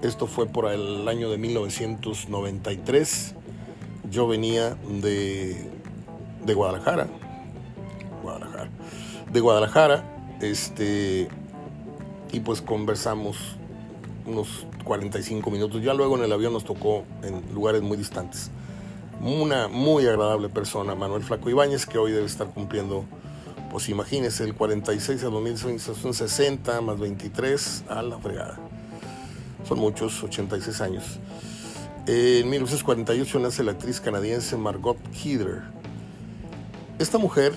Esto 0.01 0.25
fue 0.25 0.45
por 0.45 0.71
el 0.71 1.05
año 1.05 1.29
de 1.29 1.37
1993. 1.37 3.35
Yo 4.09 4.25
venía 4.25 4.77
de, 5.01 5.69
de 6.45 6.53
Guadalajara. 6.53 7.07
Guadalajara. 8.23 8.69
De 9.33 9.39
Guadalajara. 9.41 10.37
Este, 10.41 11.27
y 12.31 12.39
pues 12.41 12.61
conversamos 12.61 13.37
unos 14.25 14.65
45 14.83 15.49
minutos. 15.51 15.81
Ya 15.81 15.93
luego 15.93 16.17
en 16.17 16.23
el 16.23 16.31
avión 16.31 16.53
nos 16.53 16.65
tocó 16.65 17.03
en 17.23 17.53
lugares 17.53 17.81
muy 17.81 17.97
distantes. 17.97 18.51
Una 19.21 19.67
muy 19.67 20.05
agradable 20.07 20.49
persona, 20.49 20.95
Manuel 20.95 21.23
Flaco 21.23 21.49
Ibáñez, 21.49 21.85
que 21.85 21.97
hoy 21.97 22.11
debe 22.11 22.25
estar 22.25 22.47
cumpliendo, 22.47 23.03
pues 23.69 23.89
imagínese, 23.89 24.45
el 24.45 24.55
46 24.55 25.23
a 25.23 25.27
2006 25.27 25.81
son 26.01 26.13
60 26.13 26.81
más 26.81 26.99
23 26.99 27.83
a 27.89 28.01
la 28.01 28.17
fregada. 28.17 28.57
Son 29.67 29.77
muchos, 29.77 30.23
86 30.23 30.81
años. 30.81 31.19
En 32.07 32.49
1948 32.49 33.39
nace 33.39 33.63
la 33.63 33.71
actriz 33.71 33.99
canadiense 33.99 34.55
Margot 34.55 34.97
Kidder. 35.11 35.63
Esta 36.97 37.17
mujer 37.17 37.53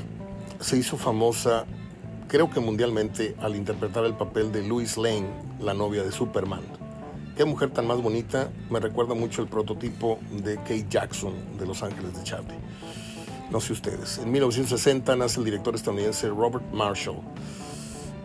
se 0.60 0.76
hizo 0.76 0.96
famosa 0.96 1.64
creo 2.32 2.48
que 2.48 2.60
mundialmente, 2.60 3.36
al 3.42 3.54
interpretar 3.56 4.06
el 4.06 4.14
papel 4.14 4.52
de 4.52 4.66
Louis 4.66 4.96
Lane, 4.96 5.26
la 5.60 5.74
novia 5.74 6.02
de 6.02 6.10
Superman. 6.10 6.62
Qué 7.36 7.44
mujer 7.44 7.68
tan 7.68 7.86
más 7.86 8.00
bonita, 8.00 8.50
me 8.70 8.80
recuerda 8.80 9.12
mucho 9.12 9.42
el 9.42 9.48
prototipo 9.48 10.18
de 10.42 10.56
Kate 10.56 10.86
Jackson 10.88 11.34
de 11.58 11.66
Los 11.66 11.82
Ángeles 11.82 12.16
de 12.16 12.22
Charlie. 12.24 12.56
No 13.50 13.60
sé 13.60 13.74
ustedes. 13.74 14.16
En 14.16 14.32
1960 14.32 15.14
nace 15.14 15.40
el 15.40 15.44
director 15.44 15.74
estadounidense 15.74 16.26
Robert 16.30 16.64
Marshall. 16.72 17.18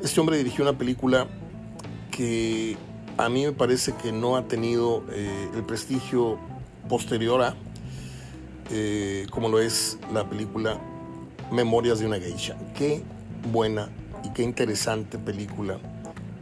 Este 0.01 0.21
hombre 0.21 0.37
dirigió 0.37 0.63
una 0.63 0.77
película 0.77 1.27
que 2.09 2.77
a 3.17 3.27
mí 3.27 3.43
me 3.43 3.51
parece 3.51 3.93
que 4.01 4.13
no 4.13 4.37
ha 4.37 4.47
tenido 4.47 5.03
eh, 5.11 5.49
el 5.53 5.63
prestigio 5.63 6.39
posterior 6.87 7.41
a, 7.41 7.57
eh, 8.71 9.27
como 9.31 9.49
lo 9.49 9.59
es 9.59 9.99
la 10.13 10.29
película 10.29 10.79
Memorias 11.51 11.99
de 11.99 12.05
una 12.05 12.19
Geisha. 12.19 12.55
Qué 12.73 13.03
buena 13.51 13.89
y 14.23 14.29
qué 14.29 14.43
interesante 14.43 15.17
película. 15.17 15.79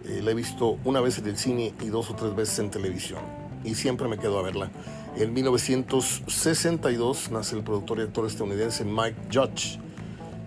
Eh, 0.06 0.22
la 0.24 0.32
he 0.32 0.34
visto 0.34 0.78
una 0.84 1.02
vez 1.02 1.18
en 1.18 1.28
el 1.28 1.38
cine 1.38 1.74
y 1.82 1.88
dos 1.88 2.10
o 2.10 2.16
tres 2.16 2.36
veces 2.36 2.60
en 2.60 2.70
televisión. 2.70 3.22
Y 3.64 3.76
siempre 3.76 4.08
me 4.08 4.18
quedo 4.18 4.40
a 4.40 4.44
verla. 4.44 4.70
En 5.18 5.34
1962 5.34 7.32
nace 7.32 7.56
el 7.56 7.64
productor 7.64 8.00
y 8.00 8.02
actor 8.02 8.28
estadounidense 8.28 8.86
Mike 8.86 9.16
Judge. 9.34 9.80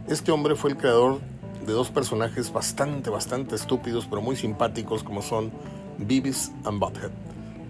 Este 0.07 0.31
hombre 0.31 0.55
fue 0.55 0.71
el 0.71 0.77
creador 0.77 1.21
de 1.67 1.73
dos 1.73 1.91
personajes 1.91 2.53
bastante, 2.53 3.11
bastante 3.11 3.57
estúpidos, 3.57 4.07
pero 4.07 4.23
muy 4.23 4.37
simpáticos, 4.37 5.03
como 5.03 5.23
son 5.23 5.51
Beavis 5.99 6.53
and 6.65 6.79
Butthead, 6.79 7.11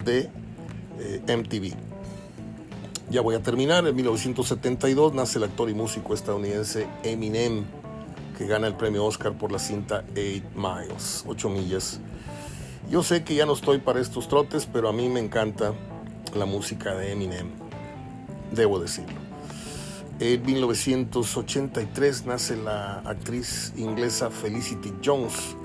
de 0.05 0.29
eh, 0.99 1.37
MTV. 1.37 1.73
Ya 3.09 3.21
voy 3.21 3.35
a 3.35 3.41
terminar. 3.41 3.87
En 3.87 3.95
1972 3.95 5.13
nace 5.13 5.39
el 5.39 5.45
actor 5.45 5.69
y 5.69 5.73
músico 5.73 6.13
estadounidense 6.13 6.85
Eminem 7.03 7.65
que 8.39 8.47
gana 8.47 8.67
el 8.67 8.75
premio 8.75 9.03
Oscar 9.03 9.33
por 9.33 9.51
la 9.51 9.59
cinta 9.59 10.05
8 10.13 10.15
Miles, 10.55 11.25
8 11.27 11.49
millas. 11.49 11.99
Yo 12.89 13.03
sé 13.03 13.25
que 13.25 13.35
ya 13.35 13.45
no 13.45 13.51
estoy 13.51 13.79
para 13.79 13.99
estos 13.99 14.29
trotes, 14.29 14.65
pero 14.65 14.87
a 14.87 14.93
mí 14.93 15.09
me 15.09 15.19
encanta 15.19 15.73
la 16.33 16.45
música 16.45 16.95
de 16.95 17.11
Eminem, 17.11 17.49
debo 18.53 18.79
decirlo. 18.79 19.19
En 20.21 20.41
1983 20.41 22.25
nace 22.27 22.55
la 22.55 22.99
actriz 22.99 23.73
inglesa 23.75 24.29
Felicity 24.29 24.93
Jones, 25.03 25.57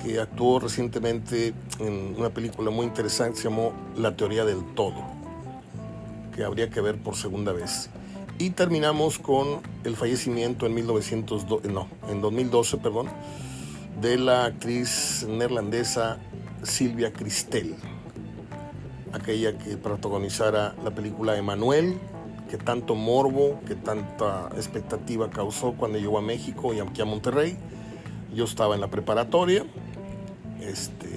que 0.00 0.20
actuó 0.20 0.60
recientemente 0.60 1.54
en 1.80 2.14
una 2.16 2.30
película 2.30 2.70
muy 2.70 2.86
interesante, 2.86 3.38
se 3.38 3.48
llamó 3.48 3.72
La 3.96 4.14
teoría 4.14 4.44
del 4.44 4.64
todo, 4.76 5.02
que 6.36 6.44
habría 6.44 6.70
que 6.70 6.80
ver 6.80 6.98
por 6.98 7.16
segunda 7.16 7.52
vez. 7.52 7.90
Y 8.40 8.48
terminamos 8.48 9.18
con 9.18 9.60
el 9.84 9.96
fallecimiento 9.96 10.64
en, 10.64 10.72
1902, 10.72 11.64
no, 11.64 11.88
en 12.08 12.22
2012 12.22 12.78
perdón, 12.78 13.08
de 14.00 14.16
la 14.16 14.46
actriz 14.46 15.26
neerlandesa 15.28 16.16
Silvia 16.62 17.12
Cristel, 17.12 17.76
aquella 19.12 19.58
que 19.58 19.76
protagonizara 19.76 20.74
la 20.82 20.90
película 20.90 21.36
Emanuel, 21.36 21.98
que 22.48 22.56
tanto 22.56 22.94
morbo, 22.94 23.60
que 23.66 23.74
tanta 23.74 24.48
expectativa 24.56 25.28
causó 25.28 25.74
cuando 25.74 25.98
llegó 25.98 26.16
a 26.16 26.22
México 26.22 26.72
y 26.72 26.80
aquí 26.80 27.02
a 27.02 27.04
Monterrey. 27.04 27.58
Yo 28.34 28.44
estaba 28.46 28.74
en 28.74 28.80
la 28.80 28.88
preparatoria, 28.88 29.66
este, 30.62 31.10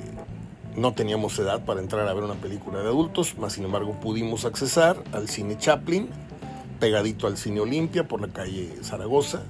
no 0.76 0.92
teníamos 0.92 1.40
edad 1.40 1.64
para 1.64 1.80
entrar 1.80 2.06
a 2.06 2.14
ver 2.14 2.26
una 2.26 2.34
película 2.34 2.80
de 2.80 2.88
adultos, 2.88 3.38
más 3.38 3.54
sin 3.54 3.64
embargo 3.64 3.94
pudimos 4.02 4.44
accesar 4.44 5.02
al 5.14 5.30
cine 5.30 5.58
Chaplin 5.58 6.10
pegadito 6.84 7.28
al 7.28 7.38
Cine 7.38 7.62
Olimpia 7.62 8.10
por 8.10 8.20
la 8.20 8.28
calle 8.28 8.70
Zaragoza. 8.82 9.44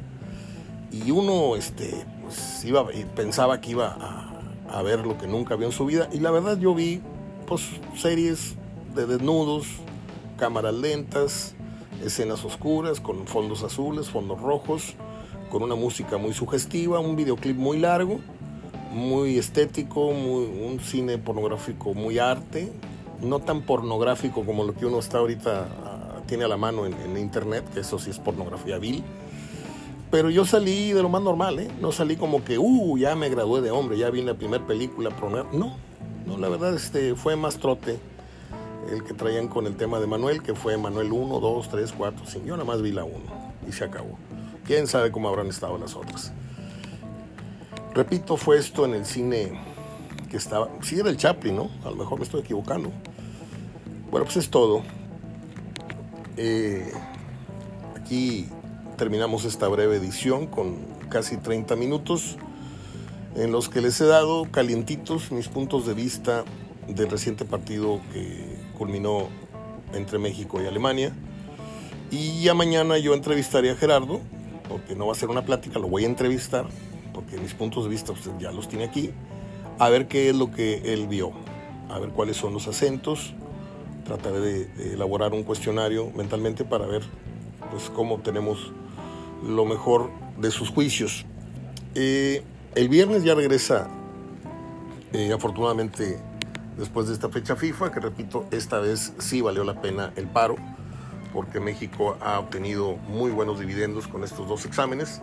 Y 0.91 1.09
uno 1.09 1.55
este, 1.55 2.05
pues, 2.21 2.63
iba, 2.63 2.85
pensaba 3.15 3.59
que 3.59 3.71
iba 3.71 4.29
a, 4.69 4.81
ver 4.83 4.99
lo 4.99 5.17
que 5.17 5.25
nunca 5.25 5.55
vio 5.55 5.65
en 5.65 5.73
su 5.73 5.87
vida. 5.87 6.07
Y 6.13 6.19
la 6.19 6.29
verdad 6.29 6.59
yo 6.59 6.75
vi 6.75 7.01
pues, 7.47 7.63
series 7.97 8.53
de 8.93 9.07
desnudos, 9.07 9.65
cámaras 10.37 10.75
lentas, 10.75 11.55
escenas 12.05 12.45
oscuras, 12.45 12.99
con 12.99 13.25
fondos 13.25 13.63
azules, 13.63 14.09
fondos 14.09 14.39
rojos, 14.39 14.93
con 15.49 15.63
una 15.63 15.73
música 15.73 16.19
muy 16.19 16.35
sugestiva, 16.35 16.99
un 16.99 17.15
videoclip 17.15 17.57
muy 17.57 17.79
largo, 17.79 18.19
muy 18.91 19.39
estético, 19.39 20.11
muy, 20.11 20.45
un 20.67 20.79
cine 20.79 21.17
pornográfico 21.17 21.95
muy 21.95 22.19
arte, 22.19 22.71
no 23.23 23.39
tan 23.39 23.63
pornográfico 23.63 24.45
como 24.45 24.63
lo 24.65 24.75
que 24.75 24.85
uno 24.85 24.99
está 24.99 25.17
ahorita 25.17 25.92
tiene 26.33 26.45
a 26.45 26.47
la 26.47 26.57
mano 26.57 26.87
en, 26.87 27.15
internet, 27.15 27.63
que 27.71 27.81
eso 27.81 27.99
sí 27.99 28.09
es 28.09 28.17
pornografía 28.17 28.79
vil. 28.79 29.03
Pero 30.09 30.31
yo 30.31 30.45
salí 30.45 30.91
de 30.91 31.03
lo 31.03 31.07
más 31.07 31.21
normal, 31.21 31.59
¿eh? 31.59 31.69
No 31.79 31.91
salí 31.91 32.15
como 32.15 32.43
que, 32.43 32.57
uh, 32.57 32.97
ya 32.97 33.15
me 33.15 33.29
gradué 33.29 33.61
de 33.61 33.69
hombre, 33.69 33.99
ya 33.99 34.09
vi 34.09 34.23
la 34.23 34.33
primera 34.33 34.65
película. 34.65 35.11
No, 35.51 35.77
no, 36.25 36.37
la 36.39 36.49
verdad 36.49 36.73
este, 36.73 37.13
fue 37.13 37.35
más 37.35 37.59
trote 37.59 37.99
el 38.91 39.03
que 39.03 39.13
traían 39.13 39.47
con 39.47 39.67
el 39.67 39.77
tema 39.77 39.99
de 39.99 40.07
Manuel, 40.07 40.41
que 40.41 40.55
fue 40.55 40.75
Manuel 40.75 41.11
1, 41.11 41.39
2, 41.39 41.69
3, 41.69 41.93
4, 41.95 42.25
5. 42.25 42.45
Yo 42.47 42.57
nada 42.57 42.65
más 42.65 42.81
vi 42.81 42.91
la 42.91 43.03
1 43.03 43.13
y 43.67 43.71
se 43.71 43.83
acabó. 43.83 44.17
Quién 44.65 44.87
sabe 44.87 45.11
cómo 45.11 45.29
habrán 45.29 45.49
estado 45.49 45.77
las 45.77 45.95
otras. 45.95 46.33
Repito, 47.93 48.37
fue 48.37 48.57
esto 48.57 48.85
en 48.85 48.95
el 48.95 49.05
cine 49.05 49.61
que 50.31 50.37
estaba. 50.37 50.67
Sí, 50.81 50.99
era 50.99 51.11
el 51.11 51.17
Chaplin, 51.17 51.55
¿no? 51.55 51.69
A 51.85 51.91
lo 51.91 51.95
mejor 51.95 52.17
me 52.17 52.25
estoy 52.25 52.41
equivocando. 52.41 52.91
Bueno, 54.09 54.25
pues 54.25 54.37
es 54.37 54.49
todo. 54.49 54.81
Eh, 56.35 56.91
aquí 57.95 58.47
terminamos 58.97 59.45
esta 59.45 59.67
breve 59.67 59.97
edición 59.97 60.47
con 60.47 60.77
casi 61.09 61.37
30 61.37 61.75
minutos 61.75 62.37
en 63.35 63.51
los 63.51 63.69
que 63.69 63.81
les 63.81 64.01
he 64.01 64.05
dado 64.05 64.45
calientitos 64.51 65.31
mis 65.31 65.47
puntos 65.47 65.85
de 65.85 65.93
vista 65.93 66.43
del 66.87 67.09
reciente 67.09 67.45
partido 67.45 68.01
que 68.11 68.57
culminó 68.77 69.27
entre 69.93 70.17
México 70.17 70.61
y 70.61 70.65
Alemania. 70.65 71.13
Y 72.11 72.43
ya 72.43 72.53
mañana 72.53 72.97
yo 72.97 73.13
entrevistaré 73.13 73.71
a 73.71 73.75
Gerardo, 73.75 74.19
porque 74.69 74.95
no 74.95 75.07
va 75.07 75.13
a 75.13 75.15
ser 75.15 75.29
una 75.29 75.45
plática, 75.45 75.79
lo 75.79 75.87
voy 75.87 76.03
a 76.03 76.07
entrevistar, 76.07 76.67
porque 77.13 77.37
mis 77.37 77.53
puntos 77.53 77.85
de 77.85 77.89
vista 77.89 78.11
usted 78.11 78.31
ya 78.39 78.51
los 78.51 78.67
tiene 78.67 78.85
aquí, 78.85 79.11
a 79.79 79.89
ver 79.89 80.07
qué 80.07 80.29
es 80.29 80.35
lo 80.35 80.51
que 80.51 80.93
él 80.93 81.07
vio, 81.07 81.31
a 81.89 81.99
ver 81.99 82.09
cuáles 82.09 82.37
son 82.37 82.53
los 82.53 82.67
acentos. 82.67 83.33
Trataré 84.05 84.39
de, 84.39 84.93
elaborar 84.93 85.33
un 85.33 85.43
cuestionario 85.43 86.11
mentalmente 86.15 86.65
para 86.65 86.85
ver 86.85 87.03
pues, 87.71 87.89
cómo 87.89 88.19
tenemos 88.19 88.71
lo 89.47 89.65
mejor 89.65 90.09
de 90.37 90.51
sus 90.51 90.69
juicios. 90.69 91.25
Eh, 91.95 92.43
el 92.75 92.89
viernes 92.89 93.23
ya 93.23 93.35
regresa, 93.35 93.87
eh, 95.13 95.31
afortunadamente, 95.31 96.19
después 96.77 97.07
de 97.07 97.13
esta 97.13 97.29
fecha 97.29 97.55
FIFA, 97.55 97.91
que 97.91 97.99
repito, 97.99 98.45
esta 98.51 98.79
vez 98.79 99.13
sí 99.19 99.41
valió 99.41 99.63
la 99.63 99.81
pena 99.81 100.11
el 100.15 100.27
paro, 100.27 100.55
porque 101.33 101.59
México 101.59 102.17
ha 102.19 102.39
obtenido 102.39 102.95
muy 103.07 103.31
buenos 103.31 103.59
dividendos 103.59 104.07
con 104.07 104.23
estos 104.23 104.47
dos 104.47 104.65
exámenes, 104.65 105.21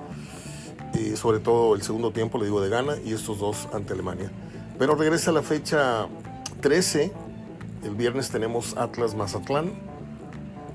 y 0.94 1.16
sobre 1.16 1.40
todo 1.40 1.74
el 1.74 1.82
segundo 1.82 2.12
tiempo, 2.12 2.38
le 2.38 2.44
digo, 2.44 2.60
de 2.60 2.68
gana, 2.68 2.94
y 3.04 3.12
estos 3.12 3.38
dos 3.38 3.68
ante 3.72 3.92
Alemania. 3.92 4.30
Pero 4.78 4.94
regresa 4.94 5.32
la 5.32 5.42
fecha 5.42 6.06
13, 6.60 7.12
el 7.82 7.94
viernes 7.94 8.30
tenemos 8.30 8.76
Atlas 8.76 9.14
Mazatlán, 9.14 9.72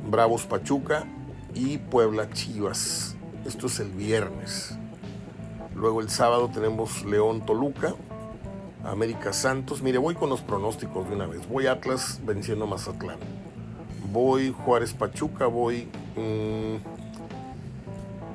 Bravos 0.10 0.46
Pachuca 0.46 1.06
y 1.54 1.78
Puebla 1.78 2.30
Chivas. 2.32 3.16
Esto 3.46 3.68
es 3.68 3.80
el 3.80 3.92
viernes. 3.92 4.76
Luego 5.76 6.02
el 6.02 6.10
sábado 6.10 6.50
tenemos 6.54 7.04
León 7.06 7.46
Toluca, 7.46 7.94
América 8.84 9.34
Santos. 9.34 9.84
Mire, 9.84 9.98
voy 9.98 10.16
con 10.16 10.30
los 10.30 10.42
pronósticos 10.42 11.08
de 11.10 11.16
una 11.16 11.28
vez. 11.28 11.48
Voy 11.48 11.68
Atlas 11.68 12.20
venciendo 12.24 12.66
Mazatlán. 12.66 13.18
Voy 14.12 14.52
Juárez 14.52 14.94
Pachuca, 14.94 15.46
voy. 15.46 15.88
Mm, 16.16 16.78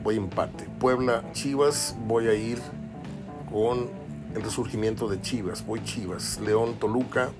voy 0.04 0.16
empate. 0.16 0.68
Puebla 0.78 1.24
Chivas, 1.33 1.96
voy 2.06 2.28
a 2.28 2.35
ir 2.35 2.61
con 3.50 3.88
el 4.35 4.42
resurgimiento 4.42 5.09
de 5.09 5.20
Chivas. 5.20 5.66
Voy 5.66 5.83
Chivas. 5.83 6.38
León 6.40 6.74
Toluca. 6.78 7.30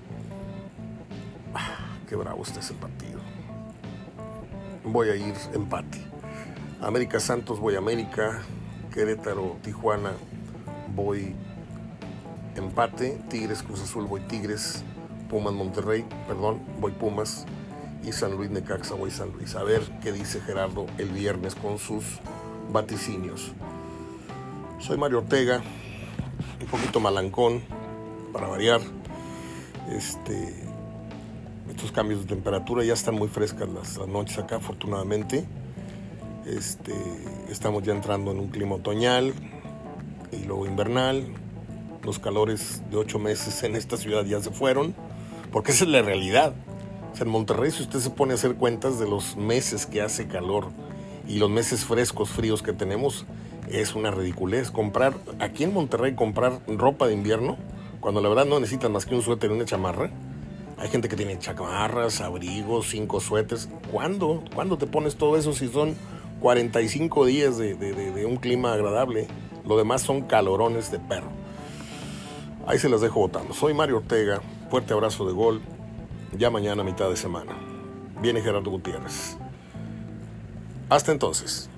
Qué 2.11 2.17
bravo 2.17 2.43
está 2.43 2.59
ese 2.59 2.73
partido. 2.73 3.21
Voy 4.83 5.07
a 5.07 5.15
ir 5.15 5.33
empate. 5.53 5.97
América 6.81 7.21
Santos, 7.21 7.61
voy 7.61 7.77
América. 7.77 8.41
Querétaro, 8.93 9.55
Tijuana, 9.63 10.11
voy 10.93 11.33
empate. 12.57 13.17
Tigres, 13.29 13.63
Cruz 13.63 13.81
Azul, 13.81 14.07
voy 14.07 14.19
Tigres. 14.19 14.83
Pumas, 15.29 15.53
Monterrey, 15.53 16.05
perdón, 16.27 16.59
voy 16.81 16.91
Pumas. 16.91 17.45
Y 18.03 18.11
San 18.11 18.35
Luis, 18.35 18.49
Necaxa, 18.49 18.95
voy 18.95 19.09
San 19.09 19.31
Luis. 19.31 19.55
A 19.55 19.63
ver 19.63 19.81
qué 20.01 20.11
dice 20.11 20.41
Gerardo 20.41 20.87
el 20.97 21.11
viernes 21.11 21.55
con 21.55 21.79
sus 21.79 22.03
vaticinios. 22.73 23.53
Soy 24.79 24.97
Mario 24.97 25.19
Ortega, 25.19 25.61
un 26.59 26.67
poquito 26.67 26.99
malancón, 26.99 27.61
para 28.33 28.47
variar. 28.47 28.81
Este, 29.89 30.60
estos 31.71 31.91
cambios 31.93 32.21
de 32.21 32.27
temperatura 32.27 32.83
ya 32.83 32.93
están 32.93 33.15
muy 33.15 33.29
frescas 33.29 33.69
las, 33.69 33.97
noches 34.07 34.37
acá, 34.37 34.57
afortunadamente. 34.57 35.45
Este, 36.45 36.93
estamos 37.49 37.83
ya 37.83 37.93
entrando 37.93 38.31
en 38.31 38.39
un 38.39 38.49
clima 38.49 38.75
otoñal 38.75 39.33
y 40.31 40.43
luego 40.43 40.65
invernal. 40.65 41.25
Los 42.03 42.19
calores 42.19 42.81
de 42.91 42.97
ocho 42.97 43.19
meses 43.19 43.63
en 43.63 43.75
esta 43.75 43.95
ciudad 43.95 44.25
ya 44.25 44.41
se 44.41 44.51
fueron, 44.51 44.95
porque 45.51 45.71
esa 45.71 45.85
es 45.85 45.91
la 45.91 46.01
realidad. 46.01 46.53
en 47.19 47.29
Monterrey, 47.29 47.71
si 47.71 47.83
usted 47.83 47.99
se 47.99 48.09
pone 48.09 48.33
a 48.33 48.35
hacer 48.35 48.55
cuentas 48.55 48.99
de 48.99 49.07
los 49.07 49.37
meses 49.37 49.85
que 49.85 50.01
hace 50.01 50.27
calor 50.27 50.67
y 51.27 51.37
los 51.37 51.49
meses 51.49 51.85
frescos, 51.85 52.29
fríos 52.31 52.61
que 52.61 52.73
tenemos, 52.73 53.25
es 53.69 53.95
una 53.95 54.11
ridiculez. 54.11 54.71
Comprar, 54.71 55.13
aquí 55.39 55.63
en 55.63 55.73
Monterrey, 55.73 56.15
comprar 56.15 56.59
ropa 56.67 57.07
de 57.07 57.13
invierno, 57.13 57.57
cuando 58.01 58.19
la 58.19 58.27
verdad 58.27 58.45
no 58.45 58.59
necesitan 58.59 58.91
más 58.91 59.05
que 59.05 59.15
un 59.15 59.21
suéter 59.21 59.51
y 59.51 59.53
una 59.53 59.65
chamarra. 59.65 60.11
Hay 60.81 60.89
gente 60.89 61.07
que 61.07 61.15
tiene 61.15 61.37
chamarras, 61.37 62.21
abrigos, 62.21 62.87
cinco 62.89 63.19
suéteres. 63.19 63.69
¿Cuándo? 63.91 64.43
¿Cuándo 64.55 64.79
te 64.79 64.87
pones 64.87 65.15
todo 65.15 65.37
eso 65.37 65.53
si 65.53 65.67
son 65.67 65.95
45 66.39 67.25
días 67.27 67.57
de, 67.57 68.25
un 68.27 68.37
clima 68.37 68.73
agradable. 68.73 69.27
Lo 69.63 69.77
demás 69.77 70.01
son 70.01 70.23
calorones 70.23 70.91
de 70.91 70.97
perro. 70.97 71.29
Ahí 72.65 72.79
se 72.79 72.89
las 72.89 73.01
dejo 73.01 73.19
votando. 73.19 73.53
Soy 73.53 73.75
Mario 73.75 73.97
Ortega. 73.97 74.41
Fuerte 74.71 74.93
abrazo 74.93 75.27
de 75.27 75.33
gol. 75.33 75.61
Ya 76.35 76.49
mañana, 76.49 76.83
mitad 76.83 77.11
de 77.11 77.15
semana. 77.15 77.55
Viene 78.19 78.41
Gerardo 78.41 78.71
Gutiérrez. 78.71 79.37
Hasta 80.89 81.11
entonces. 81.11 81.69